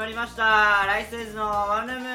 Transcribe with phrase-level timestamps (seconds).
[0.00, 0.42] まりました。
[0.86, 2.06] ライスエイズのワンルーム。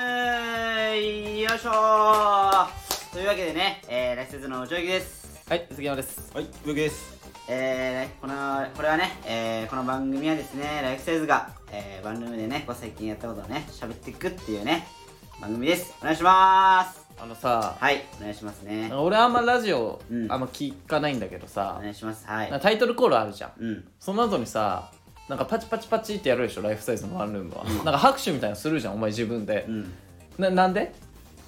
[1.39, 1.69] よいしょ。
[1.69, 5.43] ーというわけでね、えー、ライスエイズの内木です。
[5.47, 6.31] はい杉山です。
[6.33, 7.15] はい、植木です。
[7.47, 14.87] えー、このこれはね、えー、この番組はですねライフサイズが、えー、ワンルームでねこう最近やったことをね喋っていくっていうね
[15.39, 15.93] 番組です。
[16.01, 17.05] お願いします。
[17.19, 18.91] あのさ、はいお願いしますね。
[18.95, 20.31] 俺あんまラジオ、うん。
[20.31, 22.25] あんま聞かないんだけどおさ、願いします。
[22.25, 22.59] はい。
[22.59, 23.51] タイトルコールあるじゃん。
[23.59, 23.87] うん。
[23.99, 24.91] その後にさ
[25.27, 29.65] なんかパチパチパチってやるでしょライフサイズのワンルームは、なんか拍手みたいなのするじゃんお前自分で。
[29.67, 29.93] う、ん。
[30.37, 30.93] ななんで？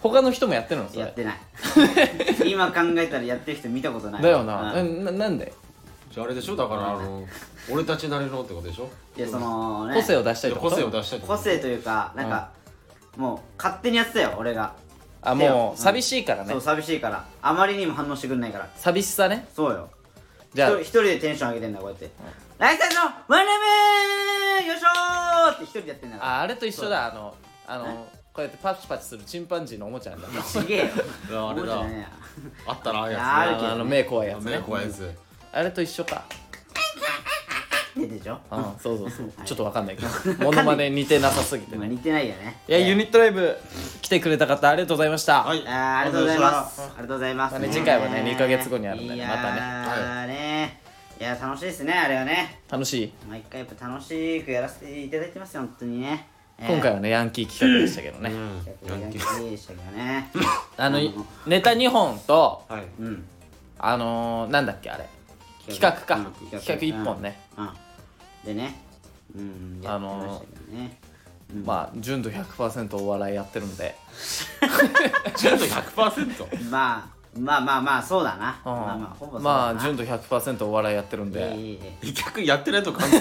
[0.01, 1.01] 他の人もやってるのそれ？
[1.01, 1.37] やってない。
[2.49, 4.21] 今考えたらやってる人見たことない。
[4.21, 5.05] だよな、うん。
[5.05, 5.53] なななんで？
[6.11, 7.23] じゃああれでしょだからあの、
[7.71, 8.89] 俺たちなりのってことでしょ？
[9.15, 9.93] いやそのね。
[9.95, 10.75] 個性を出したいってこと？
[10.75, 11.37] 個性を出したいってこと？
[11.39, 12.49] 個性というかなんか、
[13.15, 14.73] もう勝手にやってたよ俺が。
[15.21, 17.25] あでもう寂しいからね、そう寂しいから。
[17.41, 18.69] あまりにも反応してくんないから。
[18.75, 19.47] 寂しさね。
[19.55, 19.89] そうよ。
[20.53, 22.09] じゃあ一人一人でテンション上げてんだこうやって
[22.57, 26.31] 「ライサイズのワンルームよいしょー!」って一人でやってんだから。
[26.39, 27.07] ああれと一緒だ。
[27.07, 27.35] あの
[27.67, 30.41] あのこうやってパチパチするチンパンジーのおもちゃなんだ。
[30.43, 30.77] ちげえ
[31.31, 32.09] よあれだ思うじゃねえや。
[32.67, 33.73] あったなああいうやあるけどね。
[33.73, 35.15] あの目怖いやつ目ね怖いやつ。
[35.51, 36.23] あれと一緒か。
[37.97, 38.63] ってでしょうん。
[38.79, 39.31] そうそうそう。
[39.43, 40.43] ちょっとわかんないけど。
[40.43, 41.77] モノマネ似てなさすぎてね。
[41.79, 42.59] まあ似てないよね。
[42.67, 43.57] いやユニットライブ
[44.01, 45.43] 来てくれた方ありがとうございました。
[45.43, 45.63] はい。
[45.67, 46.81] あーありがとうございます。
[46.81, 47.51] ありがとうございます。
[47.53, 49.59] まあね次回はね2ヶ月後にあるんでねまたね。
[49.61, 50.86] ーね
[51.19, 52.59] いや楽しいですねあれはね。
[52.69, 53.13] 楽しい。
[53.27, 56.27] 毎回やっぱ楽しくやらせていただいてますよ本当にね。
[56.59, 59.01] 今回はねヤンキー企画でしたけどね、うん。
[59.01, 59.49] ヤンキー。
[59.49, 60.31] でしたけどね。
[60.77, 60.99] あの
[61.47, 62.63] ネタ2本と
[63.79, 65.07] あのー、なんだっけあれ。
[65.67, 65.91] 企画。
[65.93, 66.25] か、うん
[66.59, 66.99] 企画。
[66.99, 67.69] 1本ね、うん。
[68.45, 68.79] でね。
[69.35, 70.99] うんやってましたけどね。
[71.65, 73.95] まあ純度100%お笑いやってるんで、
[75.35, 78.59] ちょっと100%まあまあまあまあそうだな。
[78.65, 78.71] うん。
[78.71, 79.55] まあまあほぼそうだな。
[79.55, 82.07] まあ純度100%お笑いやってるんで、いやいやい。
[82.07, 83.17] や逆にやってないと感じ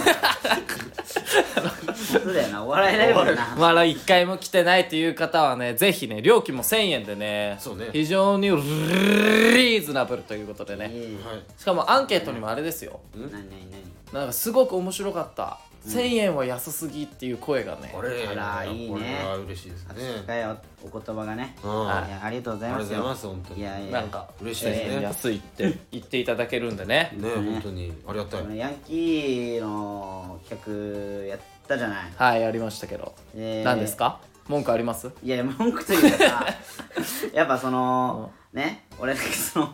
[1.97, 2.65] そうだよな。
[2.65, 3.57] お笑いライブだな。
[3.57, 7.89] まだ1回も来てないという方はねぜひね料金も1000円でねそうね。
[7.93, 10.91] 非常にリーズナブルということでね。
[10.93, 11.03] いやい。
[11.03, 11.43] やいやはい。
[11.57, 13.01] しかもアンケートにもあれですよ。
[13.15, 13.87] 何何何？
[14.13, 18.91] なんかすごく面白かった、1000円は安すぎっていう声がねこれあらいいね。
[18.91, 19.95] これは嬉しいですね。
[20.25, 20.51] 深いお
[20.89, 21.57] お言葉がね。
[21.63, 21.71] うん。
[21.71, 23.61] いあやありがとうございりがとうございます本当に。
[23.61, 24.01] いやいや。
[24.01, 24.85] なんか嬉しいですね。
[24.89, 27.13] 1000円安いって言っていただけるんでね。
[27.17, 27.93] ね本当に。
[28.09, 28.57] ありがたい。
[28.59, 32.13] ヤンキーの企画やったじゃない。
[32.17, 33.65] はいやりましたけど、えー。
[33.65, 34.21] 何ですか？
[34.49, 35.11] 文句あります？
[35.23, 36.47] いや文句というかさ
[37.35, 39.67] やっぱそのね俺その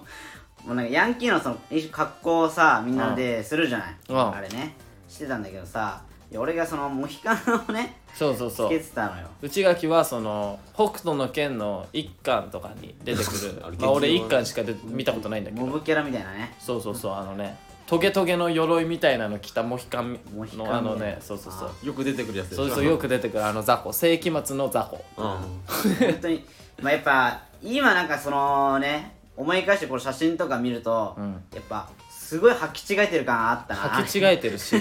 [0.64, 1.58] もうなんかヤンキーのその
[1.90, 4.34] 格好をさみんなでするじゃない、うん。
[4.34, 4.74] あれね
[5.12, 6.02] してたんだけどさ
[6.34, 7.36] 俺がそのモヒカン
[7.68, 9.26] をねそうそうそつけうてたのよ。
[9.42, 13.60] 内垣はその北斗の拳の一巻とかに出てくる。
[13.64, 15.66] あれまあ俺一巻しかで見たことないんだけど。
[15.66, 16.54] モブキャラみたいなね。
[16.58, 21.86] そうそうそうあのねトゲトゲの鎧みたいなの着たモヒカンモヒカンのあのねそうそうそう。
[21.86, 22.66] よく出てくるやつでしょ。
[22.66, 23.44] そうそうよく出てくる。
[23.44, 23.92] あの雑魚。
[23.92, 25.04] 世紀末の雑魚。
[25.18, 25.24] うん。
[25.26, 26.44] 本当に
[26.80, 31.32] まあやっぱ今なんかそのね思い返してこの写真とか見ると、うん。
[31.54, 31.88] やっぱ
[32.32, 33.80] すごい履き違えてる感あったな。
[33.90, 34.74] 履き違えてるし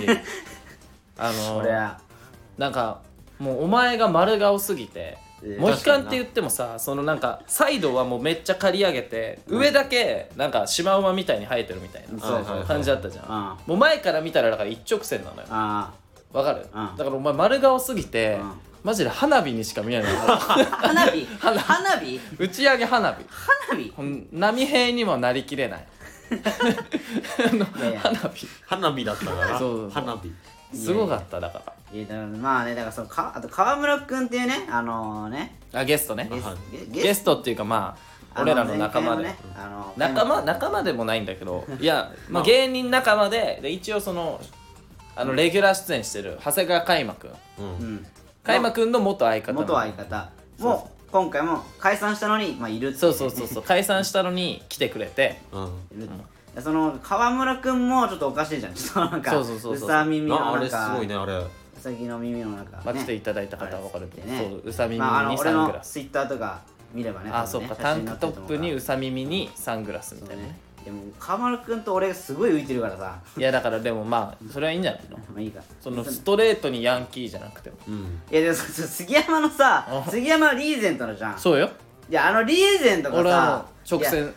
[1.19, 1.61] あの
[2.57, 3.01] なんか
[3.39, 13.33] もうお前が丸顔すぎてえーモヒカンって言ってもさそのなんかサイドはもうめっちゃ刈り上げて、上だけなんかシマウマみたいに生えてるみたいな感じだったじゃん、うん。
[13.67, 15.91] もう前から見たらだから一直線なのよあ
[16.31, 16.95] わかる、うん。
[16.95, 18.51] だからお前丸顔すぎて、うん。
[18.83, 20.13] マジで花火にしか見えない。
[20.15, 21.27] あ 花火。
[21.37, 21.59] 花
[21.99, 22.19] 火？
[22.37, 23.25] 打ち上げ花火。
[23.29, 23.93] 花火？
[24.31, 25.85] 波平にもなりきれない
[27.51, 27.99] あのいやいや。
[27.99, 28.47] 花火。
[28.65, 29.47] 花火だったから。
[29.47, 29.89] そうそうそう。
[29.91, 30.31] 花火。
[30.73, 31.73] すごかっただから。
[31.93, 35.57] いやだからまあねだからそのかあと川村くんっていうねあのね。
[35.73, 36.29] あゲストね。
[36.31, 36.55] ゲスはい。
[36.91, 37.23] ゲゲス。
[37.23, 37.97] トっていうかま
[38.33, 44.39] あ俺らの仲間で、前回のねあの仲間仲間でもないんだけどいや、 まあ、芸人仲間でで一応その
[45.15, 47.31] あのレギュラー出演してる長谷川海馬くん。
[47.59, 47.65] うん。
[47.65, 48.07] うん。
[48.43, 50.29] 海馬くんの元相方元相方。
[50.59, 53.63] も今回も解散したのにまあいるっていそうそうそうそう。
[53.63, 55.41] 解散したのに来てくれて。
[55.51, 55.63] うん。
[55.97, 56.09] いる。
[56.55, 58.73] でその川村くんもちょっとおかしいじゃん。
[58.73, 59.87] ちょっとなんかそうそうそうそう。
[59.87, 61.33] うさ耳のああれすごいねあれ。
[61.33, 61.45] う
[61.77, 62.83] さぎの耳のなんか、ね。
[62.85, 65.91] まあ来ていただいた方は分かるけど、あれそううさ耳にまあ、あのサングラス。
[65.91, 66.61] ツイッターとか
[66.93, 67.83] 見ればねあ多分ねそうか。
[67.83, 73.19] タンクトップに写うさ耳にサングラスみたいなねでも川村くんと俺がすごい浮いてるからさ。
[73.37, 75.17] いやだからでもまあそれはいいんじゃないの？
[75.31, 75.61] まあいいか。
[75.79, 77.77] そのストレートにヤンキーじゃなくても。
[77.87, 78.21] うん。
[78.31, 80.03] いやでも杉山のさあ。
[80.09, 81.39] 杉山リーゼントのじゃん。
[81.39, 81.69] そうよ。
[82.09, 84.33] いやあのリーゼントがさ俺はもう直線。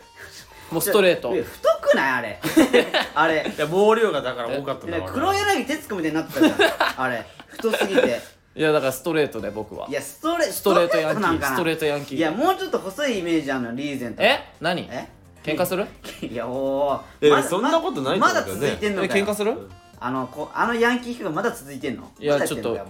[0.71, 1.31] もうストレート。
[1.31, 2.39] 太くないあれ？
[3.15, 3.53] あれ。
[3.55, 7.01] いや毛量がだから多かったんだ黒柳徹子みたいになってたじゃん。
[7.01, 7.25] あれ。
[7.49, 8.21] 太すぎて。
[8.57, 9.85] いやだからストレートで僕は。
[9.89, 11.51] いやストレストレートヤンキなんかな。
[11.51, 12.17] ーストレートヤンキー。
[12.17, 14.45] いやもうちょっと細いイメージあるのリーゼントえ？
[14.61, 14.87] 何？
[14.89, 15.07] え？
[15.45, 15.85] 喧嘩する？
[16.27, 18.67] いやおえーまだそんなことないとまだ思うけどね。
[18.71, 19.25] 続いてんえのかよ。
[19.25, 19.69] 喧嘩する？
[19.99, 22.87] あのこあのヤンキー企画まだ続いいやまだやってんのかよちょっと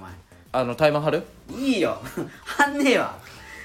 [0.54, 1.24] あのタイマン張る？
[1.52, 1.98] いいよ。
[2.46, 3.16] はんねえわ。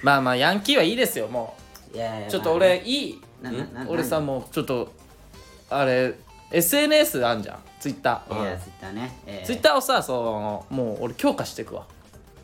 [0.03, 1.55] まあまあヤンキーはいいですよも
[1.95, 3.23] いやいうやちょっと俺いい？
[3.41, 4.93] ななな俺さもうちょっと
[5.71, 6.15] あれ
[6.51, 7.59] SNS あんじゃん。
[7.79, 8.43] ツイッター。
[8.43, 11.85] いやツイッターね、えーツイッターをさそのもう俺強化していくわ。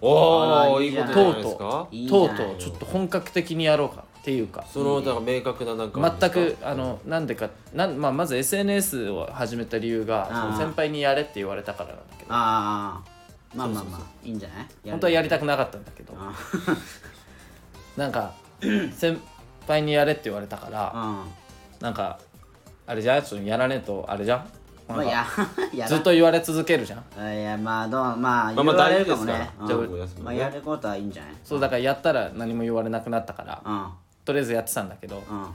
[0.00, 4.64] おあらおいいことじゃないですかいいじゃないとうとうちょっと本格的にやろうかっていうか。
[4.72, 12.28] そのだから明確ななんか全くあのなんでかなん、まあ、まず SNS を始めた理由が先輩にやれって言われたからなんだけど。
[12.30, 14.66] ああまあまあまあいいんじゃない？
[14.90, 16.12] 本当はやりたくくなかったんだけど。
[16.18, 16.32] あ
[17.96, 18.32] なんか
[18.96, 19.16] 先
[19.68, 21.24] 輩にやれって言われたからあ
[21.80, 22.18] なんか
[22.88, 23.22] あれじゃん？
[23.22, 24.46] ちょっとやらねえとあれじゃん？
[24.88, 25.24] まあや
[25.86, 27.04] ずっと言われ続けるじゃん？
[27.16, 29.50] あいやまあどうまあまあまあ言われるかもね。
[30.20, 31.32] まあやることはいいんじゃない？
[31.44, 33.62] そうだからやったら何も言われなくなったから。
[33.64, 33.88] うん
[34.26, 35.46] とりあえずやってたんだけどうん。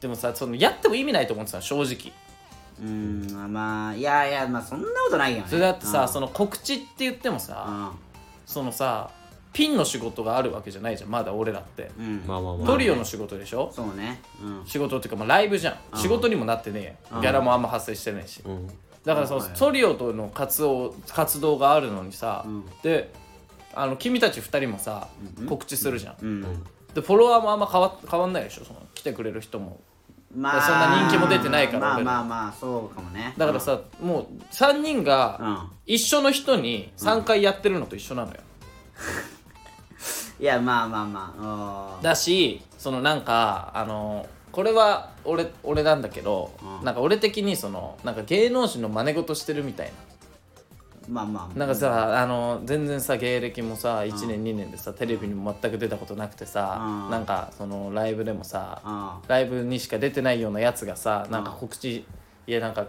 [0.00, 2.12] でもさそのやっても意味ないと思ってたの正直。
[2.82, 5.44] うーんまあいやいやまあそんなことないよね。
[5.48, 9.10] それだってさそのの告知って言ってもさうそのさ
[9.52, 11.84] ピンの仕事があるわけじゃないじゃんまだ俺らって。
[11.84, 12.22] んうん。
[12.26, 12.66] まあまあまあ。
[12.66, 13.70] トリオの仕事でしょ？
[13.72, 14.20] そうね。
[14.42, 14.66] うん。
[14.66, 15.96] 仕事っていうかまあライブじゃん。
[15.96, 18.42] 仕事にもなってねえよギャラもあんま発生してないし。
[18.44, 18.66] うん。
[19.04, 22.64] だからそのはいトリオとの活動活動があるのにさん。
[22.82, 23.12] で
[23.72, 25.08] あの君たち2人もさ
[25.48, 26.16] 告知するじゃん。
[26.20, 26.64] うん
[26.94, 28.64] でフォロワーもあんま変わ変わんないでしょ？
[28.64, 29.80] その来てくれる人も。
[30.36, 33.34] まそんな人気も出てないからまあ俺らまあまあそうかもね。
[33.36, 35.70] だからさもう3人うがん。
[35.86, 38.40] 一緒の人に3回やってるのと一緒なのよ。
[40.40, 41.34] いやまあまあま
[42.00, 42.02] あ。
[42.02, 46.50] だしそのなんかあのこれは俺俺なんだけど、
[46.80, 46.84] うん。
[46.84, 49.92] なんか俺的にそのなんか芸能人の真似事してるみたい
[51.08, 51.58] まあまあ。
[51.58, 57.10] ななんかさあの全然さ芸歴もさ1年2年でさテレビにも全く出たことなくてさうん。
[57.10, 62.04] なんかそのライブでもさあライブにしか出てないようなやつがさなんか告知
[62.46, 62.86] いやなんか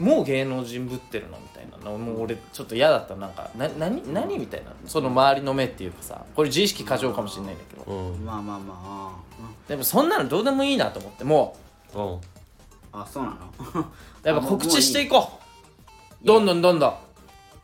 [0.00, 1.98] もう芸能人ぶってるのみたいなの。
[1.98, 7.82] もう俺ちょっと嫌だったなんかな何何みたいなその周りの目っていうかさこれ自意識過剰かもしれないんだけど。
[7.92, 8.24] うん。
[8.24, 9.12] まあまあまあ。
[9.68, 11.56] でもそんなのどうでもいいなと思っても
[11.94, 11.98] う。
[11.98, 12.00] ん。
[12.94, 13.30] ああそうな
[13.74, 13.80] の？
[13.82, 13.84] う
[14.26, 15.30] やっぱ告知していこ
[16.22, 16.26] う。
[16.26, 16.94] どんどんどんどん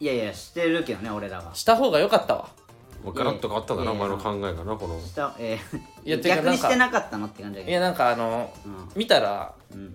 [0.01, 2.49] いやいやしてるけどね俺らがした方が良かったわ。
[3.05, 5.01] もうガラッと変わったんだなお前の考えがなこの。
[5.01, 5.59] したえ
[6.05, 7.71] いやー、て逆にしてなかったのって感じだけど。
[7.71, 8.53] いやなんかあの
[8.97, 9.95] 見たらうん。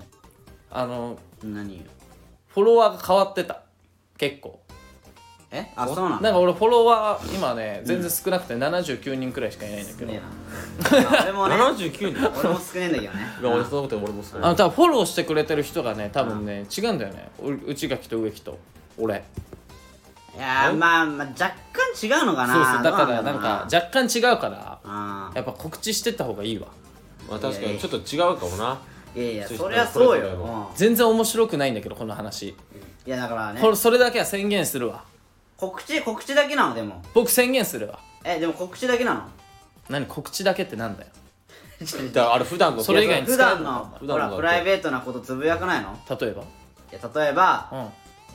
[0.71, 1.77] あのうん何？
[1.77, 1.83] よ
[2.53, 3.61] フォロワーが変わってた。
[4.17, 4.59] 結構。
[5.51, 5.71] え？
[5.75, 6.21] あそうなの？
[6.21, 10.21] なんか俺フォロワー今ね全然少なくて79人くらいしかいないんだけど、ね
[10.89, 11.09] えな。
[11.19, 12.39] あ俺もね79人？
[12.39, 13.19] 俺も少ねえんだけどね。
[13.41, 17.29] いや俺そんなこと俺も少あないの多分フォローしてくれてる人がね多分ね、違うんだよね。
[17.41, 18.57] う内垣と植木と
[18.97, 19.23] 俺
[20.35, 22.53] いやーまあまあ若干違うのかな。
[22.53, 26.67] そうそうだからなんか若干違うからやっぱ告知してった方がいいわ。
[27.29, 28.77] まあ確かにちょっと違うかもな。
[29.15, 30.71] ーいやいやそりゃそうよ。
[30.75, 32.49] 全然面白くないんだけどこの話。
[32.49, 32.55] い
[33.05, 33.61] やだからね。
[33.61, 35.03] これそれだけは宣言するわ。
[35.55, 37.01] 告知告知だけなのでも。
[37.13, 37.99] 僕宣言するわ。
[38.25, 39.21] えでも告知だけなの？
[39.89, 40.05] 何？
[40.07, 41.09] 告知だけってなんだよ。
[41.79, 45.95] だからあれ普段のそれ以外に普段の普段のほらプライベートなことつぶやかないの？
[46.19, 46.41] 例えば？
[46.41, 46.45] い
[46.91, 47.87] や例えばうん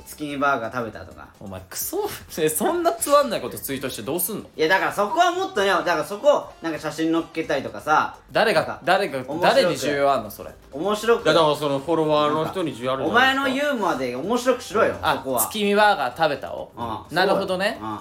[0.07, 1.29] 月見バーガー食べたとか。
[1.41, 2.09] お前クソ
[2.39, 4.45] えそんなつまんないことツイートしてどうすんの？
[4.57, 8.17] いやだからそこはもっとねだからそこをなんか写真載っけたりとかさ。
[8.33, 10.51] 誰なんかが誰が面白く誰に需要あんのそれ？
[10.73, 15.41] 面白くいやだからそのフォロワーの人に需要あるんおじゃないですか前のユーモアで面白くしろよそあこは。
[15.43, 16.73] 月見バーガー食べたを？
[17.11, 17.17] うん。
[17.17, 17.79] なるほどね。
[17.81, 17.99] うん。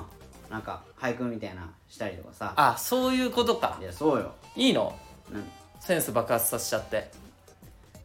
[0.50, 2.54] なんか俳句みたいなしたりとかさ。
[2.56, 3.77] あそういうことか。
[3.82, 4.34] いやそうよ。
[4.56, 4.94] いいの？
[5.32, 5.44] うん。
[5.80, 7.12] センス爆発させちゃって。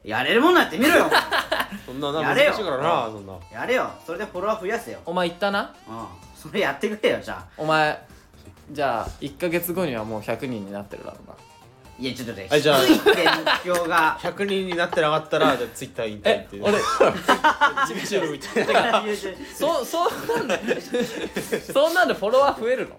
[0.04, 1.06] やれるもんなんやってみろよ
[1.86, 2.50] そんななやれよ。
[2.50, 3.34] 難しいからなそんな。
[3.52, 3.90] やれよ。
[4.06, 4.98] それでフォロワー増やせよ。
[5.06, 5.74] お前言ったな？
[5.88, 6.06] うん。
[6.34, 7.46] それやってくれよじゃあ。
[7.56, 8.06] お前
[8.70, 11.34] じゃあ1か月後にはもう100人になってるだろうな。
[11.98, 12.78] いやちょっとねはいじゃあ。
[12.80, 14.18] 低いって目標が。
[14.20, 16.78] 100人になってなかったらじゃあツイッター引退ってえ俺
[17.94, 19.02] YouTube みたいな。
[19.54, 20.80] そそうなんで
[21.60, 22.96] そんなんでフォロワー増えるの？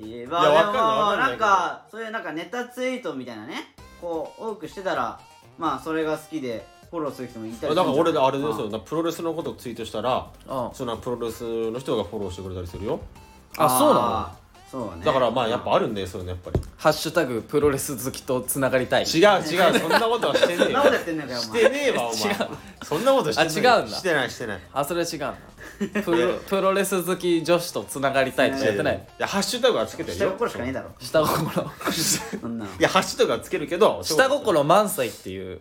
[0.00, 5.20] いやまあでいやわかんないもわかんないなんかそういうなんかネタツイートみたいなねこう多くしてたら
[5.58, 13.00] まあそれが好きでフォローする人もいたりだから俺あれですうんよなプロレスのことをツイートしたらうんそのプロレスの人がフォローしてくれたりするよ。
[13.56, 14.00] あそうな
[14.34, 14.38] の？
[14.70, 15.04] そうね。
[15.04, 16.60] だからまあやっぱあるんだよそういうのやっぱり。
[16.76, 19.04] ハッシュタグプロレス好きとつながりたい。
[19.04, 19.78] 違う違う。
[19.80, 22.16] そんなことはしてねえそんなことよやってんのかよおし前てねえわお前。
[22.82, 23.96] そんなことしてないあ違うんだ。
[23.96, 24.60] してないしてない。
[24.74, 25.34] あそれ違うんだ。
[26.04, 30.90] プロプロレス好き女子とつながりたいってやってないいやハッシュタグはつけてる下よ心しかねえだろ。
[31.00, 31.40] 下心。
[31.40, 35.60] いやハッシュタグはつけるけど下心満載っていう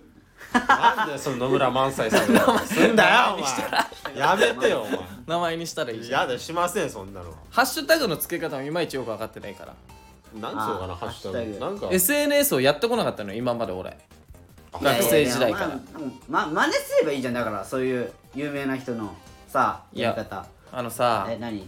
[0.53, 2.59] なんだよその野村萬斎さんが？
[2.59, 4.17] すんだよお前。
[4.17, 6.21] やめてよお名前にしたらいい前じゃん。
[6.21, 9.73] やだしませんそんなのハッシュタグの付け方もいまいちよく分かってないから。
[10.39, 13.97] なんつうのかなあハッシュタハッシュタググなんか SNS をやってこなかったのよ今まで俺。
[14.73, 15.65] 学生時代から。
[15.67, 17.33] いやいやいやまま真似すればいいじゃん。
[17.33, 19.15] だからそういう有名な人の
[19.47, 20.45] さいややり方。
[20.71, 21.67] あのさえ何？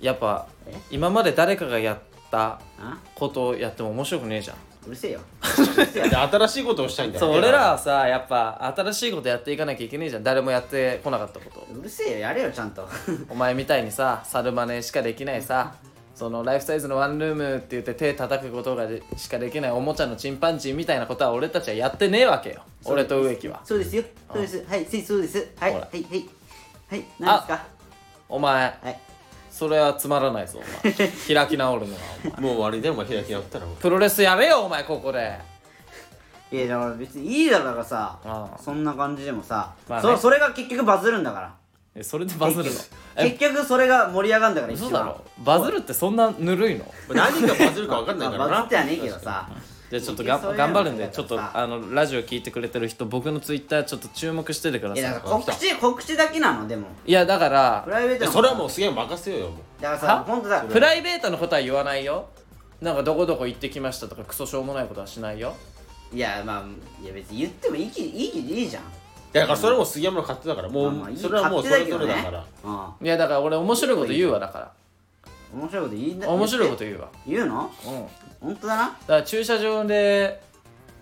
[0.00, 0.76] やっぱえ？
[0.90, 1.98] 今まで誰かがやっ
[2.30, 2.98] たあ？
[3.14, 4.56] ことをやっても面白くねえじゃん
[4.88, 5.20] うるせえよ。
[5.92, 7.26] で新しいことをしたいんだよ。
[7.26, 10.24] そう俺らはさやっぱ新しいことやっていかなきゃいけねえじゃん。
[10.24, 11.66] 誰もやってこなかったこと。
[11.78, 12.88] うるせえよやれよちゃんと。
[13.28, 15.74] お前みたいにさ猿真似しかできないさ
[16.14, 22.62] そのライフサイズのワンルームって言って手叩くことがでしかできないおもちゃのチンパンジーみたいなことは俺たちはやってねえわけよ。
[22.84, 23.60] 俺と植木は。
[23.64, 24.02] そうですよ。
[24.32, 24.64] そうです。
[24.68, 25.46] はいせそうです。
[25.60, 26.28] はいほらはいはい
[26.90, 27.04] はい。
[27.20, 27.64] 何ですか？
[28.28, 29.00] お前はい
[29.58, 30.92] それはつまらないぞお前。
[31.34, 32.40] 開き直るのはお前。
[32.40, 33.76] もう終わりでお前開き直ったらもう。
[33.76, 35.38] プロレスやれよお前ここで。
[36.52, 38.58] いやだから別にいいだからさああ。
[38.62, 40.08] そんな感じでもさ、まあね。
[40.14, 41.52] そそれが結局バズるんだから。
[41.94, 42.70] えそれでバズるの？
[42.70, 44.88] 結え局結局それが盛り上がるんだから一番。
[44.88, 45.20] 嘘だろ。
[45.38, 46.84] バズるってそんなぬるいの？
[47.12, 48.58] 何がバズるか分かんないまからな。
[48.58, 49.48] あバズってはねえけどさ
[49.90, 55.00] じゃあちょっとが頑張るんでちょっとあのラジオ聞いてくれてる人僕のツイッターちょっと注目しててください。
[55.00, 56.88] いやだから告知告知だけなのでも。
[57.06, 59.82] いやだからプライベートそれはもうすげえ任せようよもう。
[59.82, 60.24] だからさは？
[60.24, 62.28] 本当だプライベートのことは言わないよ？
[62.82, 65.54] なんかどこどこ行ってきましたとかクソしょうもないことはしないよ？
[66.12, 68.82] いやまあいや別に言ってもいいきいいきいいじゃん。
[69.32, 70.68] だからそれはもう杉山の勝手だから。
[70.68, 72.44] もまあまあいいうそれはもうそれぞれだから。
[72.64, 72.70] う
[73.02, 73.06] ん。
[73.06, 74.72] いやだから俺面白いこと言うわだか
[75.54, 77.08] 面白いこと言いんだら面白いこと言うわ。
[77.26, 77.70] 言うの？
[77.86, 77.92] うん。
[78.04, 78.88] だ本当だな。
[78.90, 80.40] から駐車場で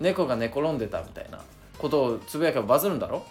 [0.00, 1.40] 猫が寝転んでたみたいな
[1.78, 3.24] ことをつぶやけばバズるんだろ？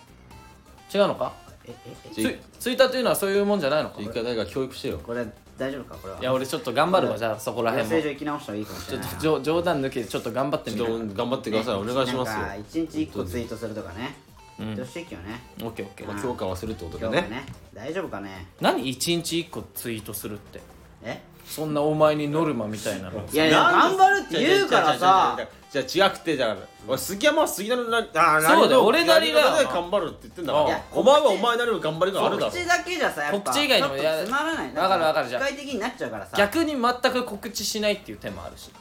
[0.93, 1.33] 違うのか？
[1.67, 4.01] ええツイツイッターというのはそういうもんじゃないのか？
[4.01, 5.00] 一回誰か教育してよ。
[5.00, 5.25] これ
[5.57, 5.95] 大丈夫か？
[5.95, 6.19] これは。
[6.19, 7.17] いや俺ちょっと頑張るわ。
[7.17, 8.01] じゃあそこら養辺も。
[8.03, 9.17] 成所行き直した方がいいかもしちょっれないな。
[9.17, 11.75] と冗冗談抜きでちょっと頑張ってみちょるっと頑張ってください。
[11.75, 12.39] お願いしますよ。
[12.39, 14.15] なんか一日一個ツイートするとかね。
[14.59, 14.75] うん。
[14.75, 15.41] どうしていきよね。
[15.63, 16.07] オッケーオッケー。
[16.07, 17.17] まあ強化はするってことでね。
[17.17, 17.45] 今日はね。
[17.74, 18.47] 大丈夫かね？
[18.62, 18.88] 何？
[18.88, 20.62] 一日一個ツイートするって。
[21.03, 21.21] え？
[21.46, 23.24] そんなお前にノルマみたいなの。
[23.32, 25.38] いやいや頑張るって言うからさ。
[25.72, 28.86] じゃあ違くてじゃあ俺杉山は杉田のなあそうだよ。
[28.86, 29.52] 俺なりだよ。
[29.52, 32.52] なりの頑張るって言ってんだかいやらお前はお前なりの頑張りがあるだろ。
[32.52, 33.38] 告知だけじゃさやっぱ。
[33.40, 35.42] 告知以外にもちょっとつまらないわかるわかるじゃん。
[35.42, 36.32] 機械的になっちゃうからさ。
[36.38, 38.72] 逆に全く告知しないっていう手もあるし。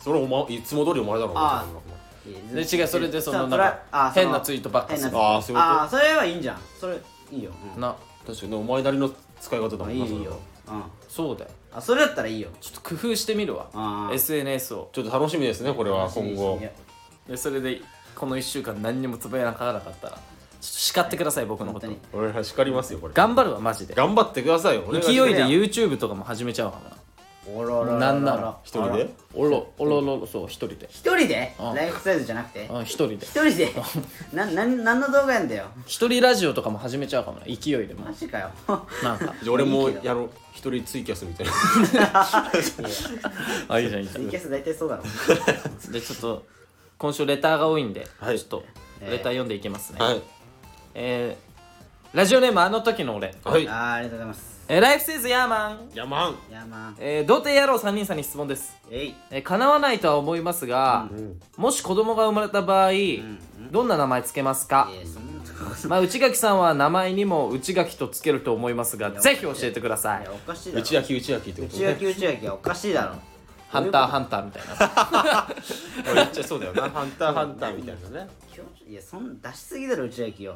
[0.00, 1.64] それお前いつも通りお前だろあ
[2.52, 5.10] で違うそれでそのさなんか変なツイートばっかする。
[5.10, 5.82] 変なあーそういうこと？
[5.82, 6.58] あーそれはいいんじゃん。
[6.80, 6.96] それ
[7.32, 7.50] いいよ。
[7.74, 7.96] うんな。
[8.26, 10.24] 前確かにねお前なりの使い方だもんいいなそれは。
[10.26, 10.38] よ
[10.68, 10.82] うん。
[11.08, 12.50] そうだよあそれだったらいいよ。
[12.60, 13.68] ちょっと工夫してみるわ。
[13.74, 14.14] あー。
[14.14, 14.90] SNS を。
[14.92, 16.58] ちょっと楽しみですねこれは今後。
[16.60, 16.70] いや
[17.28, 17.80] でそれで
[18.14, 20.22] この1週間何にもつぶやかなかったらちょっと
[20.62, 21.86] 叱ってください僕のこと。
[21.86, 23.14] 本俺ら叱りますよこれ。
[23.14, 23.94] 頑張るわマジで。
[23.94, 26.96] 頑張ってくださいよ勢いで YouTube とかも始めちゃうかもな
[27.46, 29.14] おろろなんなら一人で？
[29.34, 30.88] おろおろろそう一人で。
[30.90, 31.54] 一人で？
[31.60, 31.74] うん。
[31.74, 32.66] ライフサイズじゃなくて？
[32.70, 33.14] うん一人で。
[33.16, 33.72] 一人で？
[34.32, 35.66] なな何の動画やんだよ。
[35.86, 38.06] 一人ラジオとかも始めちゃうかもな勢いでも。
[38.06, 38.50] マジかよ。
[39.02, 39.34] なんか。
[39.42, 40.30] じゃあ俺もいいけどやろう。
[40.54, 41.52] 一人ツイキャスみたいな。
[43.68, 44.22] あいいじゃんいいじゃん。
[44.22, 45.02] ツイキャス大体そうだろ。
[45.92, 46.46] でちょっと
[46.96, 48.38] 今週レターが多いんで、はい。
[48.38, 48.64] ちょっと
[49.00, 50.22] レター読んでいきますね、はい。
[50.94, 53.68] えー、ラジオネームあの時の俺、はい。
[53.68, 56.36] あーありがとうございますえー、ライフセイズヤーマン、ヤマン。
[56.50, 58.74] いやまあえー、童貞野郎3人さんに質問です。
[58.90, 59.14] えい。
[59.30, 62.92] えー、叶わないとは思いますが、うんもし子供が生まれた場合、
[63.70, 64.88] どんな名前つけますか？
[64.90, 70.22] いやそんなことまあ内垣さんは名前にも内垣とつけると思いますがぜひ教えてください。
[70.22, 70.24] い。
[70.24, 70.80] やおかしいだろ。
[70.80, 71.82] 内焼き内焼きってことね。
[71.84, 73.16] 内焼き内焼きはおかしいだろ。
[73.68, 75.46] ハンターハンターみたいな。
[76.06, 76.88] 俺言っちゃそうだよな。
[76.88, 78.30] ハンターハンターみたいなね。
[78.88, 80.54] いやそん出しすぎだろ内焼きを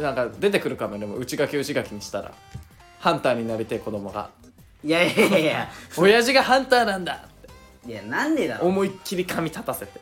[0.00, 2.32] なんか出てくるかもでも内垣内垣にしたら
[3.02, 4.30] ハンターになりてえ子供が。
[4.84, 5.68] いやいやいやいや。
[5.96, 7.14] 親父がハンターなんだ。
[7.14, 10.00] っていやなんでだろ思いっきり髪立たせて。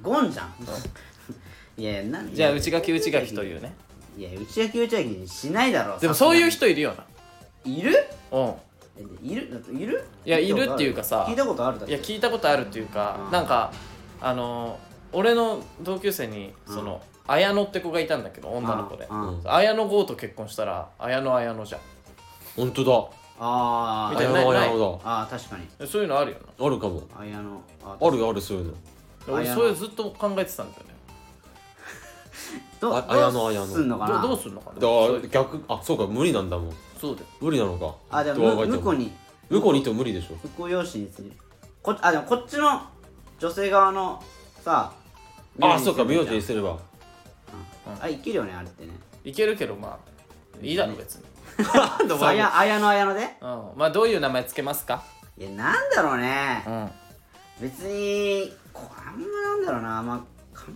[0.00, 0.54] ゴンじゃん。
[1.76, 3.74] いやなんじゃあ内垣内垣というね。
[4.16, 7.04] いや内焼き内焼きにしないだろでもそういうさ人いるよすが
[7.66, 7.78] に。
[7.78, 7.92] いる？
[8.32, 8.54] なうん。
[8.96, 9.64] えいる？
[9.78, 10.04] いる？
[10.24, 11.26] いやいるっていうかさ。
[11.28, 11.78] 聞いたことある。
[11.78, 13.30] だいや聞いたことあるっていうか、うん。
[13.30, 13.70] なんか
[14.22, 14.78] あの
[15.12, 19.06] 俺の同級生にその、綾乃って子がいたんだけど女の子で、
[19.44, 21.80] 綾野剛と結婚したら綾野綾乃じゃん
[22.60, 23.10] 本当
[23.42, 25.66] あーみたいなだ綾野ない綾野あー確かに。
[25.78, 27.02] でそういうのあるよだあるかも。
[27.18, 28.72] あやのああるよあるそういうの。
[28.72, 28.76] な
[29.28, 30.94] 俺綾野それずっと考えてたんだよね。
[32.80, 34.20] どあ綾野綾野どうすんのかな？
[34.20, 34.74] どどうすんのかな？
[34.74, 36.72] だそう逆あそうか無理なんだもん。
[37.00, 37.26] そうだよ。
[37.40, 37.94] 無理なのか。
[38.10, 38.78] あでどう考えても。
[38.78, 39.12] 向こうに。
[39.48, 40.34] 向こうにいても無理でしょ。
[40.42, 41.32] 向こう用紙にする。
[41.82, 42.82] こあでもこっちの
[43.38, 44.22] 女性側の
[44.62, 44.92] さ
[45.60, 46.72] あそうか名字にすすれば。
[46.72, 46.78] うん。
[48.02, 48.92] あいけるよねあれってね。
[49.24, 50.10] いけるけどまあ
[50.62, 51.24] いいだろ別に、
[52.08, 53.36] そうあやあやのあやので。
[53.40, 55.02] うん、まあどういう名前つけますか？
[55.38, 56.62] いやなんだろうね。
[56.66, 56.90] うん。
[57.60, 59.98] 別にこあんまなんだろうな。
[59.98, 60.24] あんま考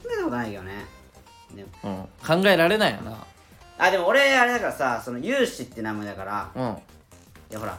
[0.07, 0.87] えたことないけどね。
[1.55, 1.69] でも。
[1.85, 1.89] う
[2.37, 3.17] ん、考えられないよな。
[3.79, 6.51] あでも俺あれだからさその勇士って名前だから。
[6.55, 6.63] うん。
[6.63, 6.67] い
[7.51, 7.79] やほら。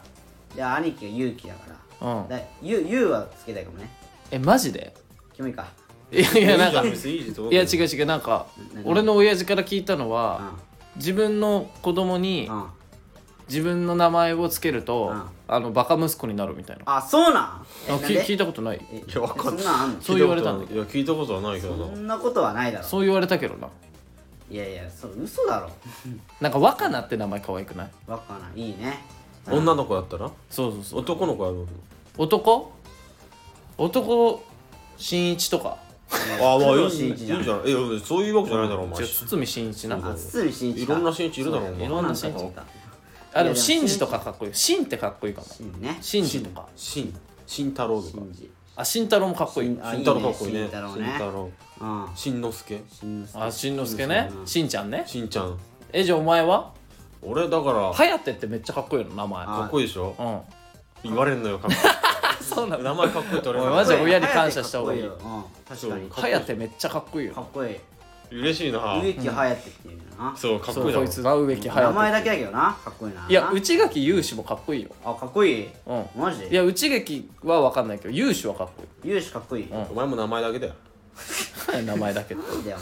[0.56, 1.60] いや兄貴が勇気だか
[2.02, 2.08] ら。
[2.12, 2.28] うん。
[2.30, 3.90] だゆゆうはつけたいかもね。
[4.32, 4.94] えマジで？
[5.34, 5.66] キモいか
[6.12, 6.84] いやいやなんか。
[6.84, 6.88] い
[7.56, 10.60] や違う違うなんか何俺の親父から聞いたのうはん。
[10.98, 12.66] 自分の子供にうん
[13.48, 15.24] 自分の名前をつけると、うん。
[15.48, 16.84] あのバカ息子になるみたいな。
[16.98, 17.66] あそうなん？
[17.88, 18.08] えあなんで？
[18.26, 18.82] き聞いたことない。
[18.92, 19.64] えいやわかんない。
[19.64, 20.02] そんなんあんの？
[20.02, 21.86] そう言われたんだけいや聞いたことはないけどな。
[21.86, 22.84] そんなことはないだろ。
[22.84, 23.68] そう言われたけどな。
[24.50, 25.70] いやいやそう嘘だろ。
[26.42, 27.90] なんか若菜って名前可愛くない？
[28.08, 29.06] わかんないいいね
[29.52, 30.32] 女の子だったら？
[30.50, 31.00] そうそうそう。
[31.02, 31.66] 男の子やるの
[32.18, 32.72] 男？
[33.78, 34.44] 男
[34.98, 35.78] 新一とか。
[36.42, 37.38] ああまあいい工藤新一じゃん。
[37.38, 39.02] いいんじゃないいやそういうわけじゃないだろお前。
[39.02, 39.98] 違う堤真一な。
[39.98, 40.94] あ堤真一か。
[40.94, 41.86] いろんな新一いるだろお前。
[41.86, 42.64] いろんな新一そうか
[43.36, 44.54] あでもいや真二とかかっこいい。
[44.54, 45.48] 真ってかっこいいかも。
[45.48, 45.98] 真ね。
[46.02, 46.68] 真二とか。
[46.76, 47.14] 新
[47.46, 48.14] 新太郎とか。
[48.14, 49.80] 真二あ慎太郎もかっこいい。
[49.82, 50.60] あ新太郎かっこいいね。
[50.62, 51.06] 新太郎ね。
[51.06, 51.52] 新太郎。
[51.82, 52.08] うん。
[52.16, 54.32] 新之助新之助あしんのすけね。
[54.34, 54.48] うん。
[54.48, 55.04] しんちゃんね。
[55.06, 55.60] しんちゃん。
[55.92, 56.72] えじゃあお前は？
[57.22, 57.74] 俺だから。
[57.92, 59.44] はやてってめっちゃかっこいいの名前。
[59.44, 60.16] あかっこいいでしょ？
[60.18, 61.10] うん。
[61.12, 61.78] 言われんのよ かっこ
[62.42, 65.04] そうない名前かっこいいって言われるおいマジで親に感謝した方がいい。
[65.04, 66.10] 確かに。
[66.10, 66.22] そう。
[66.22, 67.34] はやてめっちゃかっこいいよ。
[67.34, 67.76] かっこいい
[68.32, 69.00] 嬉しいな。
[69.02, 70.38] 植木隼ってっていうのな。
[70.38, 71.06] そうかっそうこいいだろ。
[71.06, 72.78] こいつな植木は名前だけだけどな。
[72.84, 73.26] かっこいいな。
[73.30, 74.90] いや内垣勇志もかっこいいよ。
[75.04, 75.68] あかっこいい？
[75.86, 76.06] うん。
[76.16, 76.42] マジ？
[76.42, 79.70] でいや内垣は分かんないけど勇志はかっこ勇士かっこいい？
[79.70, 79.82] うん。
[79.84, 80.74] お前も名前だけだよ。
[81.78, 82.42] い い名前だけど。
[82.42, 82.78] いいだよ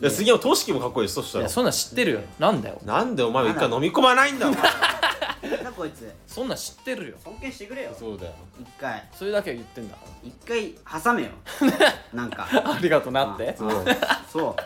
[0.00, 1.42] いや杉山俊樹もかっこいいですそしたら。
[1.42, 2.20] いやそんなん知ってるよ。
[2.38, 2.78] なんだよ。
[2.84, 4.60] なんでお前は一回飲み込まないんだお前。
[4.62, 7.16] なんだこいつそんなん知ってるよ。
[7.22, 7.90] 尊敬してくれよ。
[7.98, 8.32] そうだよ。
[8.60, 9.06] 一回。
[9.14, 11.28] それだけは言ってんだか一回挟めよ。
[12.14, 12.48] なんか。
[12.52, 13.54] らありがとうなって。
[13.60, 13.64] あ
[14.00, 14.56] あそう。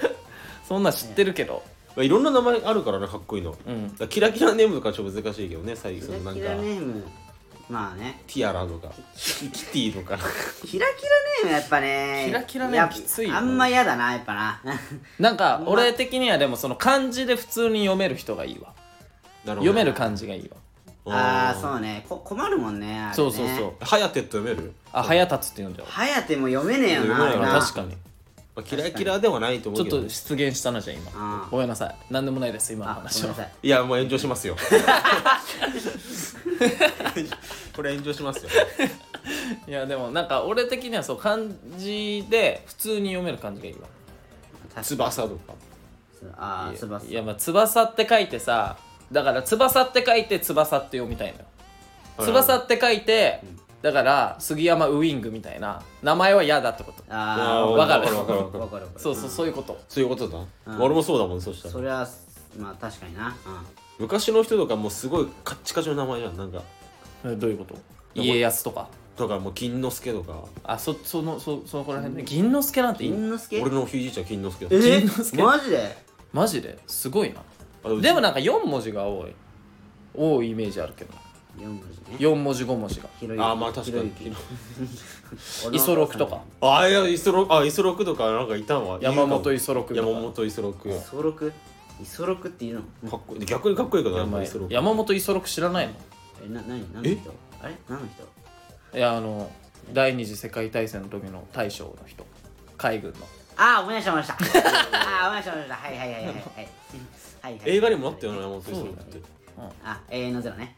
[0.66, 1.62] そんなん知ってるけど。
[1.98, 3.50] いろんな名前あるからねかっこいいの。
[3.50, 3.96] だかうん。
[3.98, 6.40] らキラキラネームとかちょっと難しいけどね最近そのなんか。
[6.40, 7.04] キラキラネーム。
[7.68, 8.22] まあね。
[8.26, 8.88] ティアラとか。
[9.14, 10.18] キティとか。
[10.64, 11.10] キラキラ
[11.44, 13.32] ネームやっぱねキラキラネームきついよ。
[13.34, 14.60] やあんま嫌だなやっぱな。
[15.20, 18.72] なんか俺的にはでもその漢字で普通に読める人がいいわ。
[19.44, 19.72] なるほど。
[19.72, 20.56] 読める漢字がいいわ
[21.04, 22.04] ああそうね。
[22.08, 23.14] こ困るもんねあれね。
[23.14, 23.84] そうそうそう。
[23.84, 24.72] はやてって読める？
[24.92, 25.86] あ早立つって読んじゃう。
[25.88, 27.48] はやても読めねえよな読めない。
[27.48, 27.88] よな確かに。
[28.54, 31.96] まあキラキラではないと思うけどちょっと出現したなじゃああ今ごめんなさい。
[32.10, 33.52] 何でもないです今のあごめ話はんなさい。
[33.62, 34.56] いやもう炎上しますよ。
[37.74, 38.50] これ炎上しますよ。
[39.66, 41.38] いやでもなんか俺的にはそう漢
[41.76, 43.80] 字で普通に読める漢字がいいわ。
[44.68, 44.86] 確かに。
[44.86, 45.54] 翼とか。
[46.36, 47.06] ああ翼。
[47.06, 48.76] いやまあ翼って書いてさ
[49.12, 51.44] だから翼って書いて翼って読みたいのよ。
[52.16, 53.40] はい翼って書いて
[53.80, 57.02] だから杉山ウイングみたいな名前は嫌だってこと。
[57.08, 58.14] ああわかる。
[58.14, 58.38] わかる？
[58.38, 58.86] わかるわかる。
[58.96, 59.80] そうそうそういうこと。
[59.88, 60.80] そういうことだ、うん。
[60.82, 61.72] 俺もそうだもんそしたら。
[61.72, 62.06] それは
[62.58, 63.28] まあ確かにな。
[63.28, 63.34] うん。
[63.98, 66.36] 昔の人とかもうすごいカッチカチの名前じゃん。
[66.36, 66.62] なんか。
[67.24, 67.76] えどういうこと？
[68.14, 68.88] 家康とか？
[69.16, 70.44] とかもう金之助とか。
[70.64, 72.22] あそそのそそこら辺ね。
[72.24, 73.16] 銀之助なんていいの？
[73.16, 73.62] 銀之助？
[73.62, 75.00] 俺のひいじいちゃん金之助だえ？
[75.00, 75.42] 銀之助？
[75.42, 75.96] マジで？
[76.32, 76.78] マジで？
[76.86, 77.42] すごいな
[78.00, 79.34] でもなんか4文字が多い。
[80.14, 81.14] 多いイメージあるけど。
[81.58, 82.16] 4文字ね。
[82.18, 83.08] 4文字5文字が。
[83.18, 84.12] ひろゆきあまあ確かに。
[85.72, 86.42] イソロクとか。
[86.60, 88.98] あいやイソロあイソロクとかなんかいたわ。
[89.00, 90.06] 山本イソロクとか。
[90.06, 91.52] 山本イソロクイソロク
[92.00, 93.10] イソロクっていうの？
[93.10, 93.46] かっこいい。
[93.46, 95.94] 逆にかっこいいけどな山イソロク山本イソロク知らないの
[96.44, 97.34] えな何何の人？
[97.62, 97.76] あれ？
[97.88, 98.06] 何の
[98.92, 98.98] 人？
[98.98, 99.50] いやあの
[99.92, 102.26] 第二次世界大戦の時の大将の人。
[102.76, 103.18] 海軍の。
[103.56, 104.98] ああ思い出した思い出した。
[104.98, 105.76] ああ思い出した思い出した。
[105.76, 106.34] はいはいはいはいはい
[107.42, 107.60] はいはい。
[107.66, 109.20] 映画にもなったよな山本イソロクって
[109.84, 110.76] あ永遠のゼロね。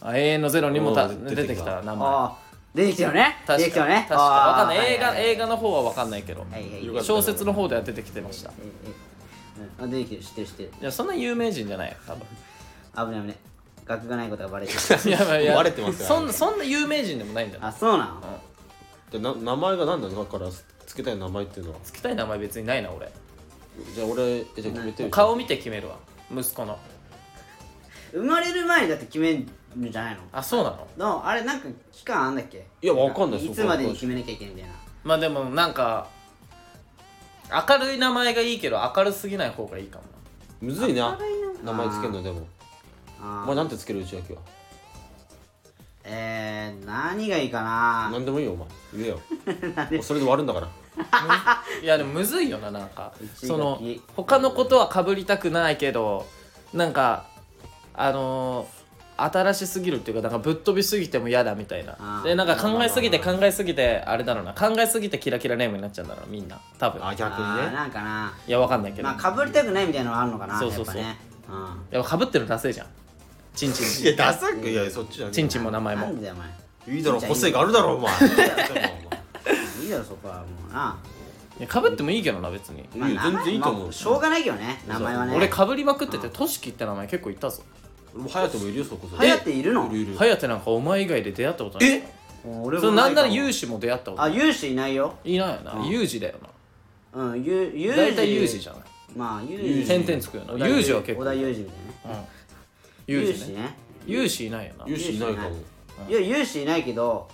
[0.00, 1.24] あ永遠のゼロにもたうん。
[1.24, 1.76] 出てき出てきた。
[1.78, 2.38] た名前ああ
[2.74, 3.36] 出てきたよね。
[3.46, 3.94] 出て確かきたよね。
[4.08, 4.92] 確かわかんない。
[4.94, 6.40] 映画映画の方はわかんないけど。
[6.40, 6.84] はいはい。
[6.86, 7.06] よかった。
[7.06, 8.50] 小説の方では出てきてました。
[8.50, 8.52] え
[9.78, 9.90] えうん。
[9.90, 10.70] あ出てきてる知ってる知ってる。
[10.80, 12.22] いやそんな有名人じゃないよ多分。
[13.06, 13.36] 危ない危ない。
[13.86, 14.78] 学がないことがバレてる。
[15.10, 15.40] い やいや。
[15.40, 18.40] いや バレてますよそんなそんな有名人でもないんだよあそうなの
[19.10, 20.50] でな名前が何なのだから
[20.86, 21.78] つけたい名前っていうのは。
[21.82, 23.10] つけたい名前別にないな俺
[23.94, 25.10] じゃあ俺えじゃあ決めてよ。
[25.10, 25.96] 顔見て決めるわ。
[26.30, 26.78] 息子の。
[28.12, 29.38] 生まれる前にだって決める
[29.88, 30.20] んじゃないの？
[30.32, 30.88] あそうなの？
[30.96, 32.66] のあれなんか期間あんだっけ？
[32.82, 34.76] いやわかんないいつまでに決めなきゃいけないみたいな。
[35.04, 36.08] まあでもなんか
[37.68, 40.04] 明るい名前がいいけど明るすぎない方がいいかも。
[40.60, 41.18] むずいな。
[41.64, 41.88] 名前。
[41.88, 42.46] つけるのでも。
[43.20, 44.40] お前なんてつける内訳は
[46.04, 48.08] えー、何がいいかな？
[48.12, 48.68] 何でもいいよお前。
[48.94, 49.20] 言えよ。
[50.02, 50.66] それで終わるんだから。
[50.66, 50.72] な
[51.82, 53.12] いやでもむずいよななんか。
[53.34, 53.80] その
[54.16, 56.26] 他のことはかぶりたくないけど
[56.74, 57.24] なんか
[57.94, 58.78] あのー
[59.20, 62.22] 新しすぎるっていうかなんかぶっ飛びすぎても嫌だみたいな。
[62.22, 64.54] でなんか考えすぎて考えすぎてあれだろうな。
[64.54, 66.56] 考えすぎてキラキラネームになっちゃうんだろうみんな。
[66.78, 67.04] 多分。
[67.04, 67.72] あ逆にね。
[67.72, 68.32] なんかな。
[68.46, 70.96] いやわかんないけど、まあかぶりたくないみたいなのはあるのかなそうそうそう。
[70.98, 71.16] やっ
[71.90, 72.04] ぱね。
[72.04, 72.86] かぶってるのダセえじゃん。
[73.56, 76.06] チンチンいやダサくいやそっちじゃねえチンチンも名前も。
[76.06, 76.96] なんでだよお前。
[76.96, 78.12] いいだろ個性があるだろお前
[79.88, 80.98] いいだろそこはもうな。
[81.66, 82.80] かぶってもいいけどな別に。
[82.80, 83.82] いいよ全然いいと思う。
[83.84, 85.34] まあしょうがないけどね名前はね。
[85.34, 87.62] 俺かぶりまくっててトシキって名前結構いったぞ。
[88.14, 89.16] 俺も隼人もいるよそこそこ。
[89.16, 89.86] はやているの？
[89.88, 90.16] いるいる。
[90.16, 91.88] ハヤテなんかお前以外で出会ったことない。
[91.88, 92.08] え
[92.44, 94.38] 俺それなんならユユウシも出会ったことあない。
[94.38, 95.14] ユウシいないよ。
[95.24, 95.72] いないよな。
[95.72, 95.88] うん。
[95.88, 96.34] ユウジだよ
[97.14, 98.82] うん大体ユウジじゃない。
[99.16, 100.68] まあユウジ点々つくよな。
[100.68, 101.22] ユウジは結構。
[101.22, 101.72] 小田ユウジみた
[102.10, 102.28] いなね。
[103.06, 103.54] 有志ね。
[103.54, 103.76] ね。
[104.06, 104.84] 有志いないよな。
[104.86, 105.56] 有志いないかも。
[106.08, 107.28] いや有志いないけど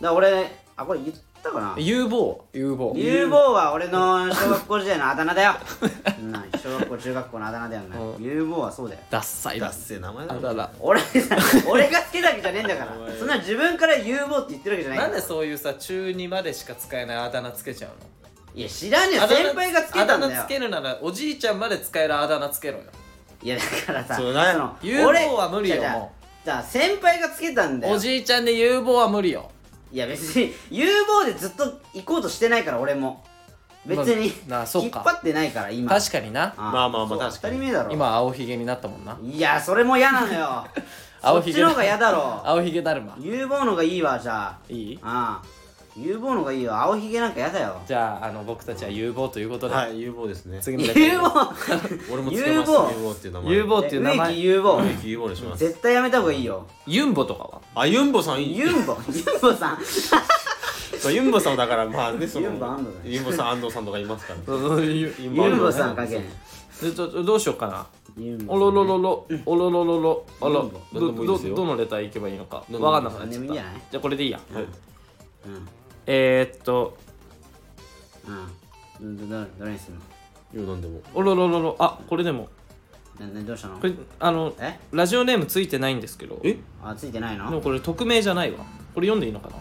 [0.00, 1.74] から俺あこれ言ったかな？
[1.78, 2.44] 有望。
[2.52, 2.92] 有望。
[2.96, 5.54] 有望は俺の小学校時代のあだ名だよ。
[6.20, 8.24] うん小学校中学校のあだ名だよねうん。
[8.24, 9.00] 有望はそうだよ。
[9.10, 10.40] ダッサいだダッセー名前だな。
[10.40, 11.36] あらら俺さ
[11.68, 12.92] 俺がつけたわけじゃねえんだから。
[13.18, 17.94] そんな自分から有望って言ってるわけじゃないなんからでそういうさ中2までしか使えないあだ名つけちゃうの？
[18.54, 19.28] いや知らねえよ。
[19.28, 20.18] 先輩がつけたんだよ。
[20.24, 22.84] あだ名つけるならおじいちゃんまで使えるあだ名つけろよ。
[23.42, 26.12] いやだからさそうねの有望俺は無理よじゃあも
[26.44, 27.94] じゃあ先輩がつけたんだよ。
[27.94, 29.48] おじいちゃんで有望は無理よ
[29.92, 33.24] いや別に有望でずっと行こうとしてないから俺も。
[33.86, 34.98] 別に、まあそうか。
[34.98, 35.88] 引っ張ってないから今。
[35.88, 36.52] 確かにな。
[36.56, 37.32] あまあまあまあ確かに。
[37.32, 37.92] 当たり前だろ。
[37.92, 39.16] 今青ひげになったもんな。
[39.22, 40.66] いやそれも嫌なのよ。
[41.22, 42.42] 青ひげそっちの方が嫌だろ。
[42.44, 43.16] 青ひげだるま。
[43.18, 44.58] 有望のがいいわじゃあ。
[44.68, 44.98] いい？
[45.02, 45.57] ああ
[46.00, 47.80] 有望のがいいわ青ひげなんか嫌だよ。
[47.86, 50.58] じゃああの僕たちは有望ということで、はい有望ですね。
[50.60, 51.52] 次のレター有望。
[52.12, 52.70] 俺もつけます。
[52.72, 52.90] 有望。
[52.92, 53.52] 有望っていう名前。
[53.54, 54.76] 有望っていう名植前木有望。
[54.82, 55.64] 植木有望にします。
[55.64, 56.66] 絶対やめた方がいいよ。
[56.86, 57.60] ユンボとかは？
[57.74, 58.56] あユンボさんいい。
[58.58, 58.96] ユンボ。
[59.12, 59.78] ユンボさん。
[61.00, 64.54] そうユンボさんだからまあねそのユンボ安藤だねユンボさん安藤さんとかいますから。
[64.80, 66.22] ユユユンボさんかけん。
[66.80, 67.86] でどどうしようかな？
[68.16, 69.26] ユンボおろろろろ。
[69.46, 70.24] おろろろろ。
[70.40, 72.64] あらどどどのレター行けばいいのか。
[72.68, 73.38] 何でもいいわかんなくなっちゃった。
[73.38, 73.72] 何でもいいんじゃない？
[73.92, 74.40] じゃあこれでいいや。
[74.52, 74.62] はい。
[74.64, 75.68] うん
[76.10, 76.96] えー、っと
[79.00, 79.16] うん。
[79.18, 80.62] どどどれにすんの？
[80.62, 81.02] よなんでも。
[81.12, 82.48] おろろろろあこれでも。
[83.20, 83.78] ななどうしたの？
[83.78, 84.78] これあのえ？
[84.90, 86.40] ラジオネームついてないんですけど。
[86.44, 86.56] え？
[86.82, 87.50] あついてないの？
[87.50, 88.58] でもこれ匿名じゃないわ。
[88.94, 89.56] これ読んでいいのかな？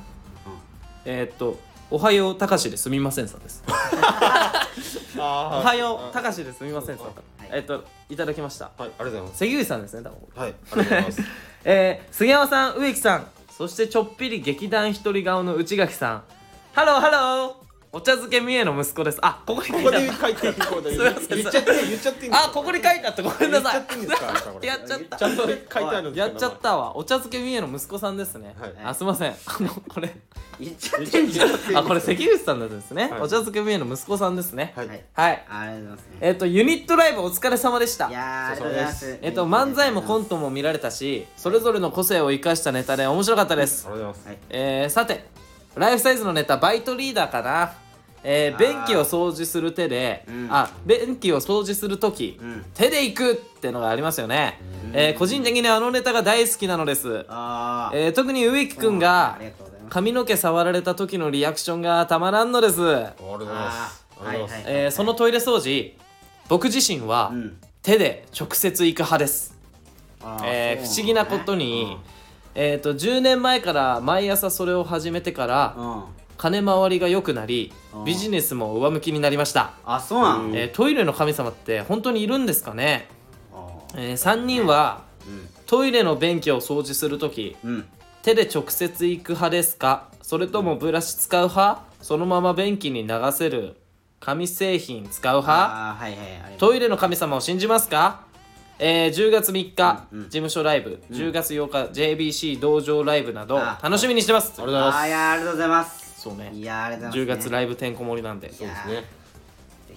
[1.03, 1.59] えー、っと
[1.91, 3.63] おはようたかしですみませんさんです。
[5.19, 7.15] おあはようたかしですみませんさんはい。
[7.51, 8.71] えーっといただきました。
[8.77, 9.37] はいありがとうございます。
[9.39, 10.17] 関口さんですね多分。
[10.33, 11.21] はいありがとうございます。
[11.65, 16.23] えー、杉山さん植木さんそしてちょっぴり劇団一人顔の内垣さん
[16.77, 19.17] ハローハローお茶漬け三重の息子です。
[19.23, 21.37] あここに書ここでいてあっ書いてここですいません。
[21.39, 22.43] 言っちゃって言っちゃっていいんですか？
[22.43, 23.81] たあここに書いてあったごめんなさい。
[23.81, 24.29] 言っちゃっていいんですか？
[24.29, 25.17] あなたこれやっちゃった。
[25.17, 26.95] ちゃんと書いてあるんですやっちゃったわ。
[26.95, 28.73] お茶漬け三重の息子さんですね、はい。
[28.83, 29.31] あすいません。
[29.31, 30.15] あのこれ。
[30.59, 31.77] 言っちゃってんじゃん。
[31.77, 33.21] あこれ関口さんなんですね、はい。
[33.21, 34.73] お茶漬け三重の息子さんですね。
[34.75, 34.87] はい。
[34.87, 35.03] はい。
[35.13, 35.45] はい。
[35.49, 36.01] ありがとうございます。
[36.01, 38.09] ねえっ、とユニットライブお疲れ様でした。
[38.09, 39.19] いやーありがとうございます。
[39.23, 43.87] えっ、と漫才もコントも見られたしそれぞれの個性を生かしたネタで面白かったです。
[43.87, 44.27] ありがとうございます。
[44.27, 44.37] はい。
[44.51, 45.25] えー、さて
[45.77, 47.73] ライフサイズのネタバイトリーダーかな。
[48.23, 50.47] えー、便器を掃除する手で、うん。
[50.51, 52.65] あ便器を掃除する時、うん。
[52.73, 54.59] 手で行くってのがありますよね、
[54.91, 59.39] えー個人的にあのネタが大好きなのです、えー、特に植木くんあが
[59.89, 62.81] 髪の毛触られた時のリアクションがたまらんのです、そ
[65.03, 65.95] のトイレ掃除
[66.49, 69.55] 僕自身はうん手で直接行く派です、
[70.21, 71.97] あえー不思議なことに、
[72.59, 75.91] えー、と10年前から毎朝それを始めてから、うん。
[75.91, 76.03] うん
[76.37, 78.05] 金回りが良くなりうん。
[78.05, 83.07] ビジネスも上向きになりました、あそうなのえートイレの神様って本当にいるんですかね、
[83.51, 83.65] あ
[83.95, 87.69] え3人はートイレの便器を掃除する時うん。
[87.71, 87.85] うん
[88.21, 90.09] 手で直接行く派ですか？
[90.21, 91.81] それともブラシ使う派？
[92.01, 93.77] そのまま便器に流せる
[94.19, 95.95] 紙製品使う派？
[95.95, 98.26] はいはいトイレの神様を信じますか？
[98.79, 100.23] えー、10月3日、うんうん。
[100.25, 104.53] 事務所ライブ、10月8日 JBC 道場ライブなどあ楽しみにしてます。
[104.61, 104.97] ありがとうございます。
[104.97, 106.21] あーいやーありがとうございます。
[106.21, 106.51] そうね。
[106.53, 108.53] いやーありがとうござい10ます、月ライブてんこ盛りなんで。
[108.53, 109.03] そうですねぜ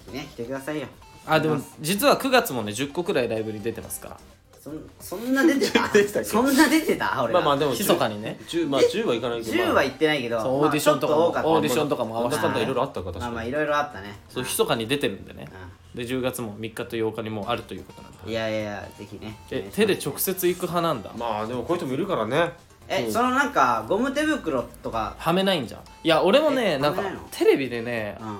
[0.06, 0.86] ひね来てくださいよ。
[1.26, 4.16] あでも実は9月もね10個くらいライブに出てますから。
[4.62, 5.88] そんそんな出てた？
[5.92, 6.28] 出てたっけ？
[6.28, 7.22] そんな出てた？
[7.22, 7.40] 俺ら。
[7.40, 8.38] まあまあでも密かにね。
[8.48, 11.48] 10まあ10はいかないけど10は行ってないけどそうオーディションとかもまあちょっ多かった。
[11.48, 14.18] オーディションとかも合わせたいろいろあったか確かにまあまあいろいろあったね。
[14.28, 15.48] そう密かに出てるんでね
[15.94, 19.36] で10月も3日と8日にもうあるということなんでいやいやいやぜひね。
[19.50, 21.10] え手で直接行く派なんだ。
[21.16, 22.52] まあでもこういう人もいるからね。
[22.88, 25.14] えそのなんかゴム手袋とか。
[25.18, 25.80] はめないんじゃん。
[26.04, 28.38] いや俺もねえなんかテレビでねうん。